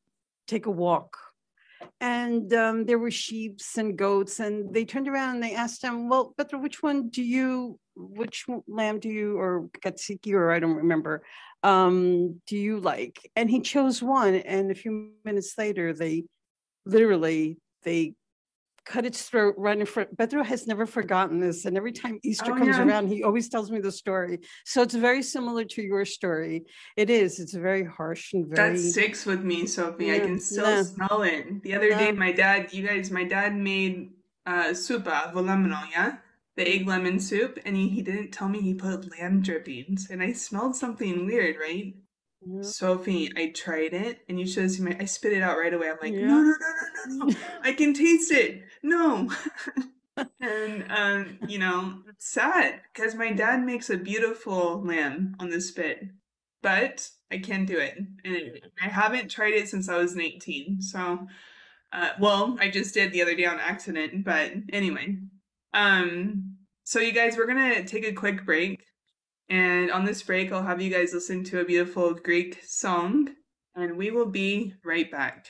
take 0.48 0.66
a 0.66 0.72
walk. 0.72 1.18
And 2.02 2.52
um, 2.54 2.86
there 2.86 3.00
were 3.00 3.12
sheep 3.12 3.62
and 3.78 3.98
goats, 3.98 4.40
and 4.40 4.74
they 4.74 4.84
turned 4.84 5.08
around 5.08 5.36
and 5.36 5.44
they 5.44 5.54
asked 5.54 5.84
him, 5.84 6.10
"Well, 6.10 6.34
Petra, 6.36 6.60
which 6.60 6.82
one 6.82 7.10
do 7.10 7.24
you, 7.24 7.80
which 7.96 8.46
lamb 8.68 9.00
do 9.00 9.10
you, 9.10 9.38
or 9.38 9.70
katsiki, 9.84 10.34
or 10.34 10.52
I 10.52 10.60
don't 10.60 10.76
remember, 10.76 11.24
um, 11.64 12.42
do 12.48 12.58
you 12.58 12.80
like? 12.80 13.30
And 13.36 13.50
he 13.50 13.62
chose 13.62 14.02
one. 14.02 14.36
And 14.36 14.72
a 14.72 14.76
few 14.76 15.12
minutes 15.26 15.54
later, 15.58 15.94
they 15.94 16.26
literally 16.86 17.58
they 17.84 18.14
cut 18.86 19.06
its 19.06 19.24
throat 19.24 19.54
right 19.58 19.78
in 19.78 19.86
front. 19.86 20.18
Pedro 20.18 20.44
has 20.44 20.66
never 20.66 20.86
forgotten 20.86 21.40
this. 21.40 21.66
And 21.66 21.76
every 21.76 21.92
time 21.92 22.20
Easter 22.24 22.54
Oh, 22.54 22.58
comes 22.58 22.78
yeah. 22.78 22.86
around, 22.86 23.10
he 23.10 23.24
always 23.24 23.50
tells 23.50 23.70
me 23.70 23.80
the 23.80 23.92
story. 23.92 24.40
So 24.66 24.82
it's 24.82 24.96
very 24.96 25.22
similar 25.22 25.66
to 25.66 25.82
your 25.82 26.06
story. 26.06 26.64
It 26.96 27.10
is. 27.10 27.40
It's 27.40 27.54
very 27.54 27.84
harsh 27.84 28.34
and 28.34 28.48
very 28.48 28.78
that 28.78 28.80
sticks 28.80 29.26
with 29.26 29.44
me, 29.44 29.68
Sophie. 29.68 30.14
I 30.14 30.20
can 30.20 30.40
still 30.40 30.70
yeah. 30.70 30.84
smell 30.84 31.24
it. 31.24 31.62
The 31.64 31.74
other 31.76 31.90
day, 31.90 32.12
my 32.14 32.32
dad, 32.32 32.72
you 32.72 32.88
guys, 32.88 33.12
my 33.12 33.26
dad 33.26 33.56
made 33.56 34.12
uh, 34.46 34.70
supa 34.70 35.34
volemino, 35.34 35.82
yeah, 35.92 36.18
the 36.58 36.68
egg 36.68 36.88
lemon 36.88 37.20
soup, 37.20 37.60
and 37.66 37.78
he, 37.78 37.88
he 37.88 38.02
didn't 38.02 38.32
tell 38.32 38.50
me 38.50 38.60
he 38.60 38.74
put 38.74 39.12
lamb 39.18 39.42
drippings, 39.42 40.10
and 40.10 40.22
I 40.22 40.34
smelled 40.34 40.76
something 40.76 41.26
weird, 41.26 41.56
right? 41.58 41.94
Yeah. 42.46 42.62
Sophie, 42.62 43.32
I 43.38 43.52
tried 43.56 43.94
it, 43.94 44.20
and 44.28 44.40
you 44.40 44.46
should 44.48 44.70
seen 44.72 44.86
my. 44.86 44.98
I 45.00 45.06
spit 45.06 45.34
it 45.34 45.42
out 45.44 45.58
right 45.58 45.74
away. 45.74 45.90
I'm 45.90 45.98
like, 46.02 46.14
Yeah. 46.14 46.28
no, 46.28 46.42
no, 46.42 46.52
no, 46.52 46.56
no, 46.56 47.16
no, 47.16 47.26
no. 47.26 47.36
I 47.62 47.74
can 47.74 47.94
taste 47.94 48.32
it. 48.32 48.64
No. 48.84 49.30
and 50.42 50.86
um, 50.92 51.40
you 51.48 51.60
know, 51.60 52.00
it's 52.10 52.32
sad 52.32 52.82
because 52.94 53.16
my 53.16 53.32
dad 53.32 53.64
makes 53.64 53.90
a 53.90 53.98
beautiful 53.98 54.84
lamb 54.84 55.36
on 55.40 55.50
the 55.50 55.62
spit, 55.62 56.04
but 56.64 57.08
I 57.32 57.38
can't 57.38 57.68
do 57.68 57.78
it, 57.78 57.98
and 58.26 58.62
I 58.84 58.88
haven't 58.88 59.30
tried 59.30 59.54
it 59.54 59.70
since 59.70 59.90
I 59.90 59.98
was 59.98 60.16
19. 60.16 60.82
So, 60.82 61.28
uh, 61.94 62.10
well, 62.20 62.58
I 62.60 62.70
just 62.70 62.94
did 62.96 63.12
the 63.12 63.22
other 63.22 63.36
day 63.36 63.46
on 63.46 63.60
accident, 63.60 64.24
but 64.24 64.52
anyway. 64.74 65.18
Um, 65.78 66.56
so 66.86 67.00
you 67.00 67.12
guys, 67.12 67.38
we're 67.38 67.46
gonna 67.46 67.84
take 67.86 68.04
a 68.04 68.12
quick 68.12 68.44
break. 68.46 68.84
And 69.48 69.92
on 69.92 70.06
this 70.06 70.24
break, 70.24 70.52
I'll 70.52 70.64
have 70.64 70.82
you 70.82 70.90
guys 70.90 71.14
listen 71.14 71.44
to 71.46 71.62
a 71.62 71.66
beautiful 71.66 72.16
Greek 72.16 72.60
song, 72.66 73.30
and 73.76 73.96
we 73.96 74.10
will 74.10 74.26
be 74.26 74.74
right 74.84 75.10
back. 75.10 75.46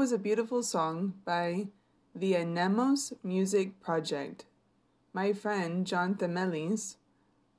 Was 0.00 0.12
a 0.12 0.18
beautiful 0.18 0.62
song 0.62 1.12
by 1.26 1.66
the 2.14 2.32
Anemos 2.32 3.12
Music 3.22 3.78
Project. 3.82 4.46
My 5.12 5.34
friend 5.34 5.86
John 5.86 6.14
Themelis 6.14 6.96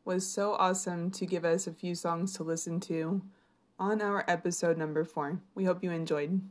was 0.05 0.25
so 0.25 0.53
awesome 0.53 1.11
to 1.11 1.27
give 1.27 1.45
us 1.45 1.67
a 1.67 1.71
few 1.71 1.93
songs 1.93 2.33
to 2.33 2.43
listen 2.43 2.79
to 2.79 3.21
on 3.77 4.01
our 4.01 4.25
episode 4.27 4.75
number 4.75 5.03
four. 5.03 5.39
We 5.53 5.65
hope 5.65 5.83
you 5.83 5.91
enjoyed. 5.91 6.41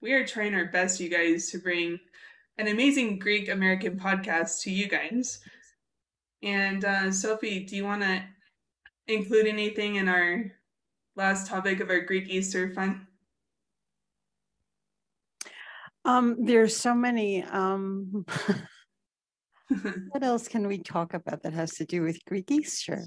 We 0.00 0.14
are 0.14 0.26
trying 0.26 0.52
our 0.52 0.64
best, 0.64 0.98
you 0.98 1.08
guys, 1.08 1.48
to 1.52 1.58
bring 1.58 2.00
an 2.58 2.66
amazing 2.66 3.20
Greek 3.20 3.48
American 3.48 4.00
podcast 4.00 4.62
to 4.62 4.72
you 4.72 4.88
guys. 4.88 5.38
And 6.42 6.84
uh, 6.84 7.12
Sophie, 7.12 7.60
do 7.60 7.76
you 7.76 7.84
want 7.84 8.02
to 8.02 8.20
include 9.06 9.46
anything 9.46 9.94
in 9.94 10.08
our 10.08 10.50
last 11.14 11.46
topic 11.46 11.78
of 11.78 11.88
our 11.88 12.00
Greek 12.00 12.28
Easter 12.28 12.74
fun? 12.74 13.06
Um, 16.06 16.36
there's 16.38 16.76
so 16.76 16.94
many. 16.94 17.42
Um, 17.42 18.24
what 20.08 20.22
else 20.22 20.46
can 20.46 20.68
we 20.68 20.78
talk 20.78 21.14
about 21.14 21.42
that 21.42 21.52
has 21.52 21.72
to 21.74 21.84
do 21.84 22.02
with 22.02 22.24
Greek 22.24 22.50
Easter? 22.50 23.02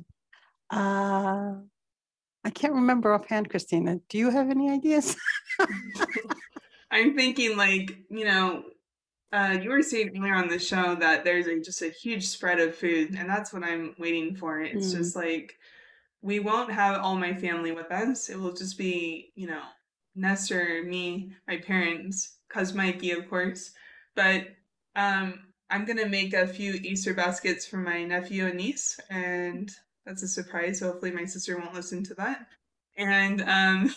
Uh, 0.70 1.54
I 2.44 2.50
can't 2.54 2.74
remember 2.74 3.14
offhand, 3.14 3.50
Christina. 3.50 4.00
Do 4.10 4.18
you 4.18 4.30
have 4.30 4.50
any 4.50 4.70
ideas? 4.70 5.16
I'm 6.92 7.16
thinking 7.16 7.56
like, 7.56 7.98
you 8.10 8.26
know, 8.26 8.66
uh, 9.32 9.58
you 9.62 9.70
were 9.70 9.82
saying 9.82 10.12
earlier 10.18 10.36
on 10.36 10.50
the 10.50 10.60
show 10.60 10.96
that 10.96 11.24
there's 11.24 11.48
a, 11.48 11.60
just 11.62 11.82
a 11.82 11.90
huge 11.90 12.28
spread 12.28 12.60
of 12.60 12.76
food, 12.76 13.16
and 13.18 13.30
that's 13.30 13.54
what 13.54 13.64
I'm 13.64 13.96
waiting 13.98 14.36
for. 14.36 14.60
It's 14.60 14.94
Mm. 14.94 14.98
just 14.98 15.16
like 15.16 15.56
we 16.22 16.40
won't 16.40 16.72
have 16.72 17.02
all 17.02 17.16
my 17.16 17.34
family 17.34 17.72
with 17.72 17.92
us. 17.92 18.30
It 18.30 18.38
will 18.38 18.52
just 18.52 18.78
be, 18.78 19.32
you 19.36 19.48
know, 19.48 19.62
Nestor, 20.16 20.84
me, 20.84 21.32
my 21.48 21.58
parents, 21.58 22.39
cuz 22.50 22.74
Mikey, 22.74 23.12
of 23.12 23.30
course. 23.30 23.72
But 24.16 24.48
um, 24.96 25.40
I'm 25.70 25.86
gonna 25.86 26.10
make 26.10 26.34
a 26.34 26.48
few 26.48 26.74
Easter 26.74 27.14
baskets 27.14 27.66
for 27.66 27.78
my 27.78 28.04
nephew 28.04 28.46
and 28.48 28.58
niece, 28.58 29.00
and 29.10 29.72
that's 30.06 30.24
a 30.24 30.28
surprise. 30.28 30.80
So 30.80 30.92
hopefully 30.92 31.12
my 31.12 31.26
sister 31.26 31.58
won't 31.58 31.74
listen 31.74 32.04
to 32.06 32.14
that. 32.16 32.48
And 32.98 33.42
um, 33.42 33.94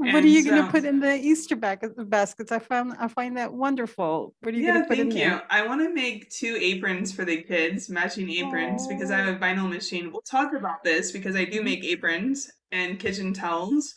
what 0.00 0.24
are 0.24 0.28
you 0.28 0.44
going 0.44 0.64
to 0.64 0.70
put 0.70 0.84
in 0.84 1.00
the 1.00 1.14
Easter 1.14 1.56
baskets? 1.56 2.52
I 2.52 2.58
found 2.58 2.94
I 2.98 3.08
find 3.08 3.36
that 3.36 3.52
wonderful. 3.52 4.34
What 4.40 4.54
are 4.54 4.56
you 4.56 4.64
yeah, 4.64 4.72
going 4.72 4.82
to 4.82 4.88
put 4.88 4.98
in 4.98 5.10
thank 5.10 5.20
you. 5.20 5.28
there? 5.30 5.42
I 5.50 5.66
want 5.66 5.82
to 5.82 5.92
make 5.92 6.30
two 6.30 6.56
aprons 6.58 7.12
for 7.12 7.24
the 7.24 7.42
kids, 7.42 7.90
matching 7.90 8.30
aprons, 8.30 8.86
because 8.86 9.10
I 9.10 9.18
have 9.18 9.34
a 9.34 9.38
vinyl 9.38 9.68
machine. 9.68 10.10
We'll 10.10 10.22
talk 10.22 10.54
about 10.54 10.84
this 10.84 11.12
because 11.12 11.36
I 11.36 11.44
do 11.44 11.62
make 11.62 11.84
aprons 11.84 12.50
and 12.72 12.98
kitchen 12.98 13.34
towels. 13.34 13.94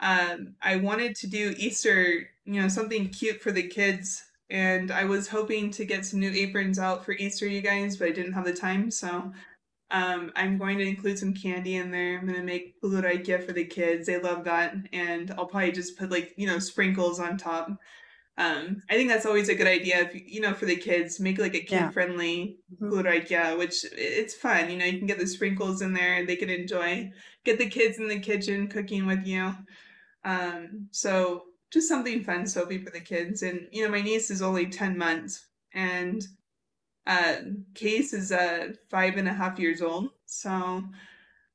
Um, 0.00 0.54
I 0.62 0.76
wanted 0.76 1.16
to 1.16 1.26
do 1.26 1.54
Easter, 1.56 2.28
you 2.44 2.60
know, 2.60 2.68
something 2.68 3.08
cute 3.08 3.40
for 3.40 3.52
the 3.52 3.68
kids 3.68 4.22
and 4.50 4.90
I 4.90 5.04
was 5.04 5.28
hoping 5.28 5.70
to 5.72 5.84
get 5.84 6.04
some 6.04 6.20
new 6.20 6.30
aprons 6.30 6.78
out 6.78 7.04
for 7.04 7.12
Easter, 7.12 7.46
you 7.46 7.62
guys, 7.62 7.96
but 7.96 8.08
I 8.08 8.12
didn't 8.12 8.34
have 8.34 8.44
the 8.44 8.52
time. 8.52 8.90
So 8.90 9.32
um, 9.90 10.32
I'm 10.36 10.58
going 10.58 10.78
to 10.78 10.86
include 10.86 11.18
some 11.18 11.34
candy 11.34 11.76
in 11.76 11.90
there. 11.90 12.18
I'm 12.18 12.26
going 12.26 12.38
to 12.38 12.44
make 12.44 12.80
buluraikia 12.82 13.44
for 13.44 13.52
the 13.52 13.64
kids. 13.64 14.06
They 14.06 14.20
love 14.20 14.44
that. 14.44 14.74
And 14.92 15.30
I'll 15.32 15.46
probably 15.46 15.72
just 15.72 15.98
put 15.98 16.10
like, 16.10 16.34
you 16.36 16.46
know, 16.46 16.58
sprinkles 16.58 17.20
on 17.20 17.38
top. 17.38 17.68
Um, 18.36 18.82
I 18.90 18.94
think 18.94 19.08
that's 19.08 19.26
always 19.26 19.48
a 19.48 19.54
good 19.54 19.68
idea. 19.68 20.00
If 20.00 20.14
you 20.14 20.40
know, 20.40 20.54
for 20.54 20.66
the 20.66 20.76
kids, 20.76 21.20
make 21.20 21.38
like 21.38 21.54
a 21.54 21.60
kid 21.60 21.92
friendly 21.92 22.58
yeah. 22.80 22.88
mm-hmm. 22.88 23.58
which 23.58 23.84
it's 23.92 24.34
fun. 24.34 24.70
You 24.70 24.76
know, 24.76 24.84
you 24.84 24.98
can 24.98 25.06
get 25.06 25.20
the 25.20 25.26
sprinkles 25.26 25.82
in 25.82 25.92
there 25.92 26.16
and 26.16 26.28
they 26.28 26.34
can 26.34 26.50
enjoy. 26.50 27.12
Get 27.44 27.58
the 27.58 27.70
kids 27.70 27.98
in 27.98 28.08
the 28.08 28.18
kitchen 28.18 28.66
cooking 28.66 29.06
with 29.06 29.24
you. 29.24 29.54
Um, 30.24 30.88
so 30.90 31.44
just 31.72 31.88
something 31.88 32.24
fun, 32.24 32.46
Sophie, 32.46 32.82
for 32.82 32.90
the 32.90 33.00
kids. 33.00 33.42
And 33.42 33.68
you 33.72 33.84
know, 33.84 33.90
my 33.90 34.02
niece 34.02 34.30
is 34.30 34.42
only 34.42 34.66
ten 34.66 34.96
months, 34.98 35.46
and 35.74 36.26
uh, 37.06 37.36
Case 37.74 38.12
is 38.14 38.32
uh 38.32 38.72
five 38.90 39.16
and 39.16 39.28
a 39.28 39.34
half 39.34 39.58
years 39.58 39.82
old. 39.82 40.10
So, 40.26 40.84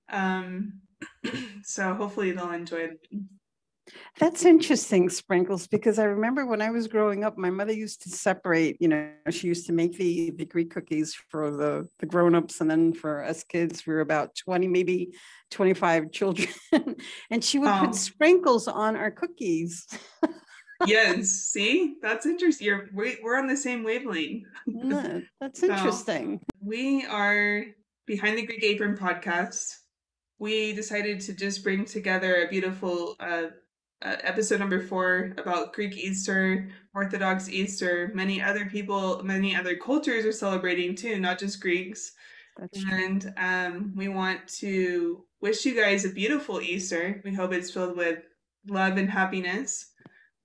um, 0.10 0.82
so 1.64 1.94
hopefully 1.96 2.32
they'll 2.32 2.52
enjoy. 2.52 2.90
That's 4.20 4.46
interesting, 4.46 5.10
Sprinkles, 5.10 5.68
because 5.68 6.00
I 6.00 6.04
remember 6.04 6.46
when 6.46 6.62
I 6.62 6.70
was 6.70 6.88
growing 6.88 7.24
up, 7.24 7.38
my 7.38 7.50
mother 7.50 7.74
used 7.74 8.02
to 8.04 8.10
separate, 8.10 8.78
you 8.80 8.88
know, 8.88 9.12
she 9.30 9.48
used 9.48 9.68
to 9.68 9.74
make 9.74 9.98
the, 9.98 10.32
the 10.32 10.46
Greek 10.46 10.72
cookies 10.72 11.14
for 11.14 11.52
the, 11.52 11.88
the 12.00 12.06
grown-ups 12.06 12.62
and 12.62 12.70
then 12.70 12.94
for 12.94 13.24
us 13.24 13.44
kids, 13.44 13.86
we 13.86 13.94
were 13.94 14.02
about 14.02 14.36
20, 14.36 14.68
maybe 14.68 15.14
25 15.52 16.12
children. 16.12 16.50
and 17.32 17.44
she 17.44 17.60
would 17.60 17.70
oh. 17.70 17.86
put 17.86 17.96
sprinkles 17.96 18.68
on 18.68 18.96
our 18.96 19.12
cookies. 19.12 19.88
yes, 20.86 21.30
see, 21.30 21.96
that's 22.02 22.26
interesting. 22.26 22.68
You're, 22.68 22.90
we're 22.94 23.38
on 23.38 23.48
the 23.48 23.58
same 23.58 23.84
wavelength. 23.84 24.46
Yeah, 24.68 25.20
that's 25.40 25.64
interesting. 25.64 26.40
So 26.40 26.46
we 26.62 27.06
are 27.06 27.66
behind 28.06 28.38
the 28.38 28.46
Greek 28.46 28.64
Apron 28.64 28.98
podcast 28.98 29.76
we 30.40 30.74
decided 30.74 31.20
to 31.20 31.34
just 31.34 31.64
bring 31.64 31.86
together 31.86 32.44
a 32.44 32.48
beautiful 32.48 33.16
uh, 33.20 33.48
uh, 34.02 34.16
episode 34.24 34.60
number 34.60 34.82
four 34.82 35.34
about 35.38 35.74
Greek 35.74 35.98
Easter, 35.98 36.70
Orthodox 36.94 37.50
Easter. 37.50 38.12
Many 38.14 38.42
other 38.42 38.66
people, 38.66 39.22
many 39.24 39.56
other 39.56 39.76
cultures 39.76 40.26
are 40.26 40.32
celebrating 40.32 40.96
too, 40.96 41.20
not 41.20 41.40
just 41.40 41.62
Greeks. 41.62 42.14
That's 42.58 42.84
and 42.92 43.34
um, 43.38 43.94
we 43.96 44.08
want 44.08 44.48
to 44.60 45.24
wish 45.42 45.66
you 45.66 45.76
guys 45.76 46.06
a 46.06 46.10
beautiful 46.10 46.62
Easter. 46.62 47.22
We 47.24 47.34
hope 47.34 47.54
it's 47.54 47.72
filled 47.72 47.98
with 47.98 48.20
love 48.68 48.98
and 48.98 49.10
happiness. 49.10 49.92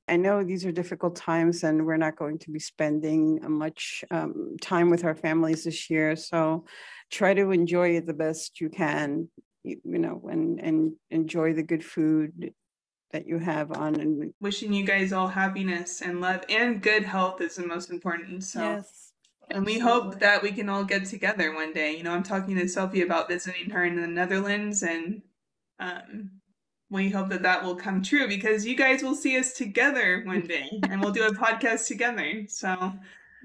I 0.06 0.16
know 0.16 0.44
these 0.44 0.66
are 0.66 0.72
difficult 0.72 1.16
times, 1.16 1.64
and 1.64 1.86
we're 1.86 1.96
not 1.96 2.16
going 2.16 2.38
to 2.40 2.50
be 2.50 2.58
spending 2.58 3.40
much 3.48 4.04
um, 4.10 4.56
time 4.60 4.90
with 4.90 5.04
our 5.04 5.14
families 5.14 5.64
this 5.64 5.88
year. 5.88 6.14
So 6.14 6.66
try 7.10 7.34
to 7.34 7.52
enjoy 7.52 7.96
it 7.96 8.06
the 8.06 8.12
best 8.12 8.60
you 8.60 8.68
can, 8.68 9.28
you, 9.62 9.80
you 9.84 9.98
know, 9.98 10.28
and 10.30 10.60
and 10.60 10.92
enjoy 11.10 11.54
the 11.54 11.62
good 11.62 11.84
food 11.84 12.52
that 13.14 13.28
you 13.28 13.38
have 13.38 13.70
on 13.70 13.94
and 14.00 14.34
wishing 14.40 14.72
you 14.72 14.84
guys 14.84 15.12
all 15.12 15.28
happiness 15.28 16.02
and 16.02 16.20
love 16.20 16.42
and 16.48 16.82
good 16.82 17.04
health 17.04 17.40
is 17.40 17.54
the 17.54 17.64
most 17.64 17.90
important 17.90 18.42
so. 18.42 18.60
Yes. 18.60 19.12
And 19.50 19.64
we 19.64 19.78
hope 19.78 20.18
that 20.18 20.42
we 20.42 20.50
can 20.50 20.68
all 20.68 20.82
get 20.84 21.04
together 21.04 21.54
one 21.54 21.72
day. 21.72 21.96
You 21.96 22.02
know 22.02 22.10
i'm 22.10 22.24
talking 22.24 22.56
to 22.56 22.68
sophie 22.68 23.02
about 23.02 23.28
visiting 23.28 23.70
her 23.70 23.84
in 23.84 24.00
the 24.00 24.08
netherlands 24.08 24.82
and 24.82 25.22
um, 25.78 26.30
we 26.90 27.08
hope 27.08 27.28
that 27.28 27.42
that 27.42 27.62
will 27.62 27.76
come 27.76 28.02
true 28.02 28.26
because 28.26 28.66
you 28.66 28.74
guys 28.74 29.00
will 29.00 29.14
see 29.14 29.38
us 29.38 29.52
together 29.52 30.22
one 30.24 30.40
day 30.40 30.68
and 30.90 31.00
we'll 31.00 31.12
do 31.12 31.24
a 31.24 31.34
podcast 31.34 31.86
together 31.86 32.42
so 32.48 32.92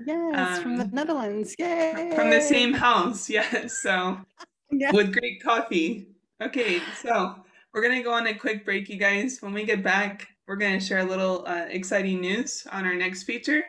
yes 0.04 0.58
um, 0.58 0.64
from 0.64 0.78
the 0.78 0.86
um, 0.86 0.90
netherlands. 0.92 1.54
yay 1.60 2.12
from 2.16 2.32
the 2.32 2.42
same 2.42 2.74
house 2.74 3.30
yes 3.38 3.80
so. 3.84 4.18
Yeah. 4.72 4.92
with 4.92 5.14
great 5.14 5.42
coffee. 5.42 6.10
Okay 6.40 6.80
so 7.02 7.44
we're 7.74 7.82
going 7.82 7.96
to 7.96 8.04
go 8.04 8.14
on 8.14 8.28
a 8.28 8.34
quick 8.34 8.66
break, 8.66 8.90
you 8.90 8.98
guys. 8.98 9.42
When 9.42 9.54
we 9.54 9.64
get 9.64 9.84
back, 9.84 10.28
we're 10.48 10.56
going 10.56 10.80
to 10.80 10.84
share 10.84 11.00
a 11.00 11.06
little 11.06 11.44
uh, 11.46 11.66
exciting 11.70 12.20
news 12.20 12.66
on 12.72 12.86
our 12.86 12.96
next 12.96 13.24
feature. 13.24 13.64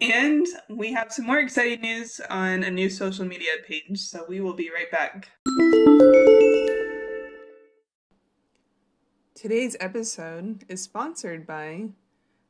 And 0.00 0.46
we 0.68 0.92
have 0.92 1.12
some 1.12 1.26
more 1.26 1.38
exciting 1.38 1.80
news 1.80 2.20
on 2.28 2.62
a 2.64 2.70
new 2.70 2.90
social 2.90 3.24
media 3.24 3.52
page. 3.66 4.00
So 4.00 4.26
we 4.28 4.40
will 4.40 4.52
be 4.52 4.70
right 4.70 4.90
back. 4.90 5.30
Today's 9.34 9.76
episode 9.80 10.64
is 10.68 10.82
sponsored 10.82 11.46
by 11.46 11.88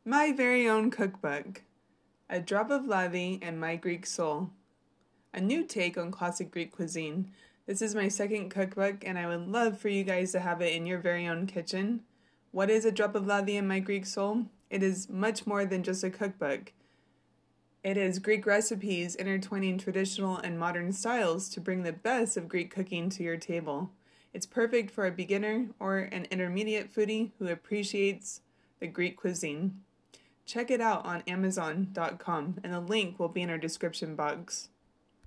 my 0.04 0.32
very 0.32 0.68
own 0.68 0.90
cookbook, 0.90 1.62
A 2.28 2.40
Drop 2.40 2.70
of 2.70 2.82
Lathi 2.82 3.38
and 3.40 3.60
My 3.60 3.76
Greek 3.76 4.04
Soul, 4.04 4.50
a 5.32 5.40
new 5.40 5.64
take 5.64 5.96
on 5.96 6.10
classic 6.10 6.50
Greek 6.50 6.72
cuisine 6.72 7.30
this 7.66 7.82
is 7.82 7.94
my 7.94 8.08
second 8.08 8.50
cookbook, 8.50 9.04
and 9.06 9.18
I 9.18 9.26
would 9.26 9.48
love 9.48 9.78
for 9.78 9.88
you 9.88 10.04
guys 10.04 10.32
to 10.32 10.40
have 10.40 10.60
it 10.60 10.74
in 10.74 10.86
your 10.86 10.98
very 10.98 11.26
own 11.26 11.46
kitchen. 11.46 12.00
What 12.50 12.70
is 12.70 12.84
A 12.84 12.92
Drop 12.92 13.14
of 13.14 13.24
Lathi 13.24 13.54
in 13.54 13.66
My 13.66 13.78
Greek 13.78 14.04
Soul? 14.04 14.46
It 14.68 14.82
is 14.82 15.08
much 15.08 15.46
more 15.46 15.64
than 15.64 15.82
just 15.82 16.02
a 16.02 16.10
cookbook. 16.10 16.72
It 17.84 17.96
is 17.96 18.18
Greek 18.18 18.46
recipes 18.46 19.14
intertwining 19.14 19.78
traditional 19.78 20.36
and 20.36 20.58
modern 20.58 20.92
styles 20.92 21.48
to 21.50 21.60
bring 21.60 21.82
the 21.82 21.92
best 21.92 22.36
of 22.36 22.48
Greek 22.48 22.72
cooking 22.72 23.10
to 23.10 23.22
your 23.22 23.36
table. 23.36 23.90
It's 24.32 24.46
perfect 24.46 24.90
for 24.90 25.06
a 25.06 25.10
beginner 25.10 25.66
or 25.78 25.98
an 25.98 26.26
intermediate 26.30 26.92
foodie 26.92 27.32
who 27.38 27.48
appreciates 27.48 28.40
the 28.80 28.86
Greek 28.86 29.16
cuisine. 29.16 29.80
Check 30.46 30.70
it 30.70 30.80
out 30.80 31.04
on 31.04 31.22
Amazon.com, 31.26 32.58
and 32.62 32.72
the 32.72 32.80
link 32.80 33.18
will 33.18 33.28
be 33.28 33.42
in 33.42 33.50
our 33.50 33.58
description 33.58 34.16
box. 34.16 34.68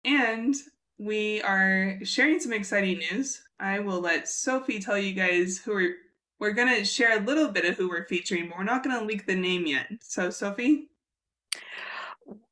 And 0.03 0.55
we 0.97 1.41
are 1.41 1.99
sharing 2.03 2.39
some 2.39 2.53
exciting 2.53 2.99
news. 2.99 3.41
I 3.59 3.79
will 3.79 3.99
let 3.99 4.27
Sophie 4.27 4.79
tell 4.79 4.97
you 4.97 5.13
guys 5.13 5.57
who 5.57 5.73
we're 5.73 5.95
we're 6.39 6.51
gonna 6.51 6.83
share 6.83 7.17
a 7.17 7.21
little 7.21 7.49
bit 7.49 7.65
of 7.65 7.77
who 7.77 7.89
we're 7.89 8.05
featuring, 8.05 8.49
but 8.49 8.57
we're 8.57 8.63
not 8.63 8.83
gonna 8.83 9.03
leak 9.03 9.25
the 9.25 9.35
name 9.35 9.65
yet. 9.65 9.87
So 10.01 10.29
Sophie. 10.29 10.89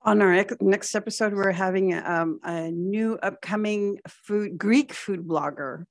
On 0.03 0.21
our 0.21 0.45
next 0.61 0.95
episode, 0.95 1.33
we're 1.33 1.51
having 1.51 1.93
um, 1.93 2.39
a 2.43 2.69
new 2.69 3.17
upcoming 3.23 3.99
food 4.07 4.57
Greek 4.57 4.93
food 4.93 5.27
blogger. 5.27 5.85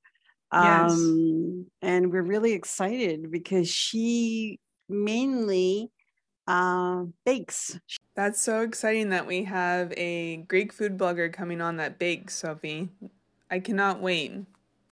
Yes. 0.53 0.93
Um, 0.93 1.67
and 1.81 2.12
we're 2.12 2.23
really 2.23 2.53
excited 2.53 3.31
because 3.31 3.69
she 3.69 4.61
mainly 4.88 5.91
uh, 6.47 7.05
bakes. 7.25 7.79
That's 8.14 8.40
so 8.40 8.61
exciting 8.61 9.09
that 9.11 9.27
we 9.27 9.44
have 9.44 9.92
a 9.96 10.38
Greek 10.48 10.72
food 10.72 10.98
blogger 10.98 11.33
coming 11.33 11.61
on 11.61 11.77
that 11.77 11.98
bakes, 11.98 12.35
Sophie. 12.35 12.90
I 13.51 13.59
cannot 13.61 14.01
wait. 14.01 14.33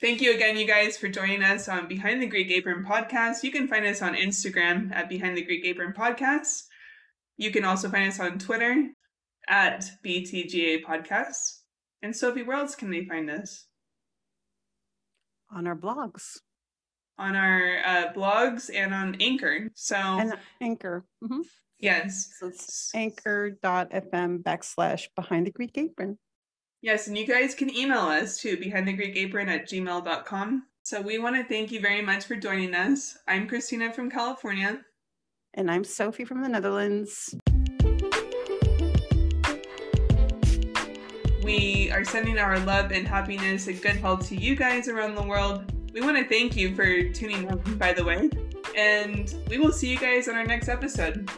Thank 0.00 0.20
you 0.20 0.35
again, 0.35 0.59
you 0.59 0.66
guys, 0.66 0.98
for 0.98 1.09
joining 1.09 1.42
us 1.42 1.68
on 1.68 1.88
Behind 1.88 2.20
the 2.20 2.26
Greek 2.26 2.50
Apron 2.50 2.85
podcast. 2.85 3.42
You 3.42 3.50
can 3.50 3.68
find 3.68 3.87
us 3.87 4.02
on 4.02 4.14
Instagram 4.14 4.92
at 4.92 5.09
Behind 5.09 5.37
the 5.37 5.44
Greek 5.44 5.64
Apron 5.64 5.94
podcast. 5.94 6.64
You 7.38 7.50
can 7.50 7.64
also 7.64 7.88
find 7.88 8.09
us 8.09 8.20
on 8.20 8.38
Twitter 8.38 8.90
at 9.48 9.90
BTGA 10.05 10.85
Podcast. 10.85 11.61
And 12.02 12.14
Sophie, 12.14 12.42
where 12.42 12.57
else 12.59 12.74
can 12.74 12.90
they 12.90 13.05
find 13.05 13.31
us? 13.31 13.66
On 15.50 15.66
our 15.66 15.76
blogs 15.76 16.38
on 17.18 17.37
our 17.37 17.79
uh, 17.85 18.12
blogs 18.12 18.70
and 18.72 18.92
on 18.92 19.16
Anchor. 19.20 19.70
So 19.74 19.96
and 19.96 20.35
Anchor. 20.61 21.05
Mm-hmm. 21.22 21.40
Yes. 21.78 22.30
So 22.38 22.48
it's 22.48 22.90
anchor.fm 22.94 24.42
backslash 24.42 25.08
behind 25.14 25.46
the 25.46 25.50
Greek 25.50 25.76
apron. 25.76 26.18
Yes, 26.82 27.08
and 27.08 27.18
you 27.18 27.26
guys 27.26 27.54
can 27.54 27.74
email 27.74 28.00
us 28.00 28.38
to 28.38 28.56
behind 28.56 28.86
the 28.86 28.92
Greek 28.92 29.16
apron 29.16 29.48
at 29.48 29.68
gmail.com. 29.68 30.62
So 30.82 31.00
we 31.00 31.18
want 31.18 31.34
to 31.36 31.44
thank 31.44 31.72
you 31.72 31.80
very 31.80 32.02
much 32.02 32.24
for 32.24 32.36
joining 32.36 32.74
us. 32.74 33.18
I'm 33.26 33.48
Christina 33.48 33.92
from 33.92 34.10
California. 34.10 34.80
And 35.54 35.70
I'm 35.70 35.84
Sophie 35.84 36.24
from 36.24 36.42
the 36.42 36.48
Netherlands. 36.48 37.34
We 41.42 41.90
are 41.92 42.04
sending 42.04 42.38
our 42.38 42.58
love 42.60 42.92
and 42.92 43.06
happiness 43.06 43.66
and 43.66 43.81
good 43.81 43.96
health 43.96 44.29
to 44.29 44.37
you 44.37 44.54
guys 44.54 44.88
around 44.88 45.14
the 45.14 45.22
world. 45.22 45.72
We 45.92 46.00
want 46.02 46.18
to 46.18 46.29
thank 46.29 46.56
you 46.56 46.74
for 46.74 46.85
tuning 47.12 47.48
in, 47.48 47.79
by 47.79 47.92
the 47.92 48.04
way. 48.04 48.29
And 48.77 49.35
we 49.48 49.58
will 49.58 49.72
see 49.72 49.88
you 49.88 49.98
guys 49.98 50.29
on 50.29 50.35
our 50.35 50.46
next 50.46 50.68
episode. 50.68 51.31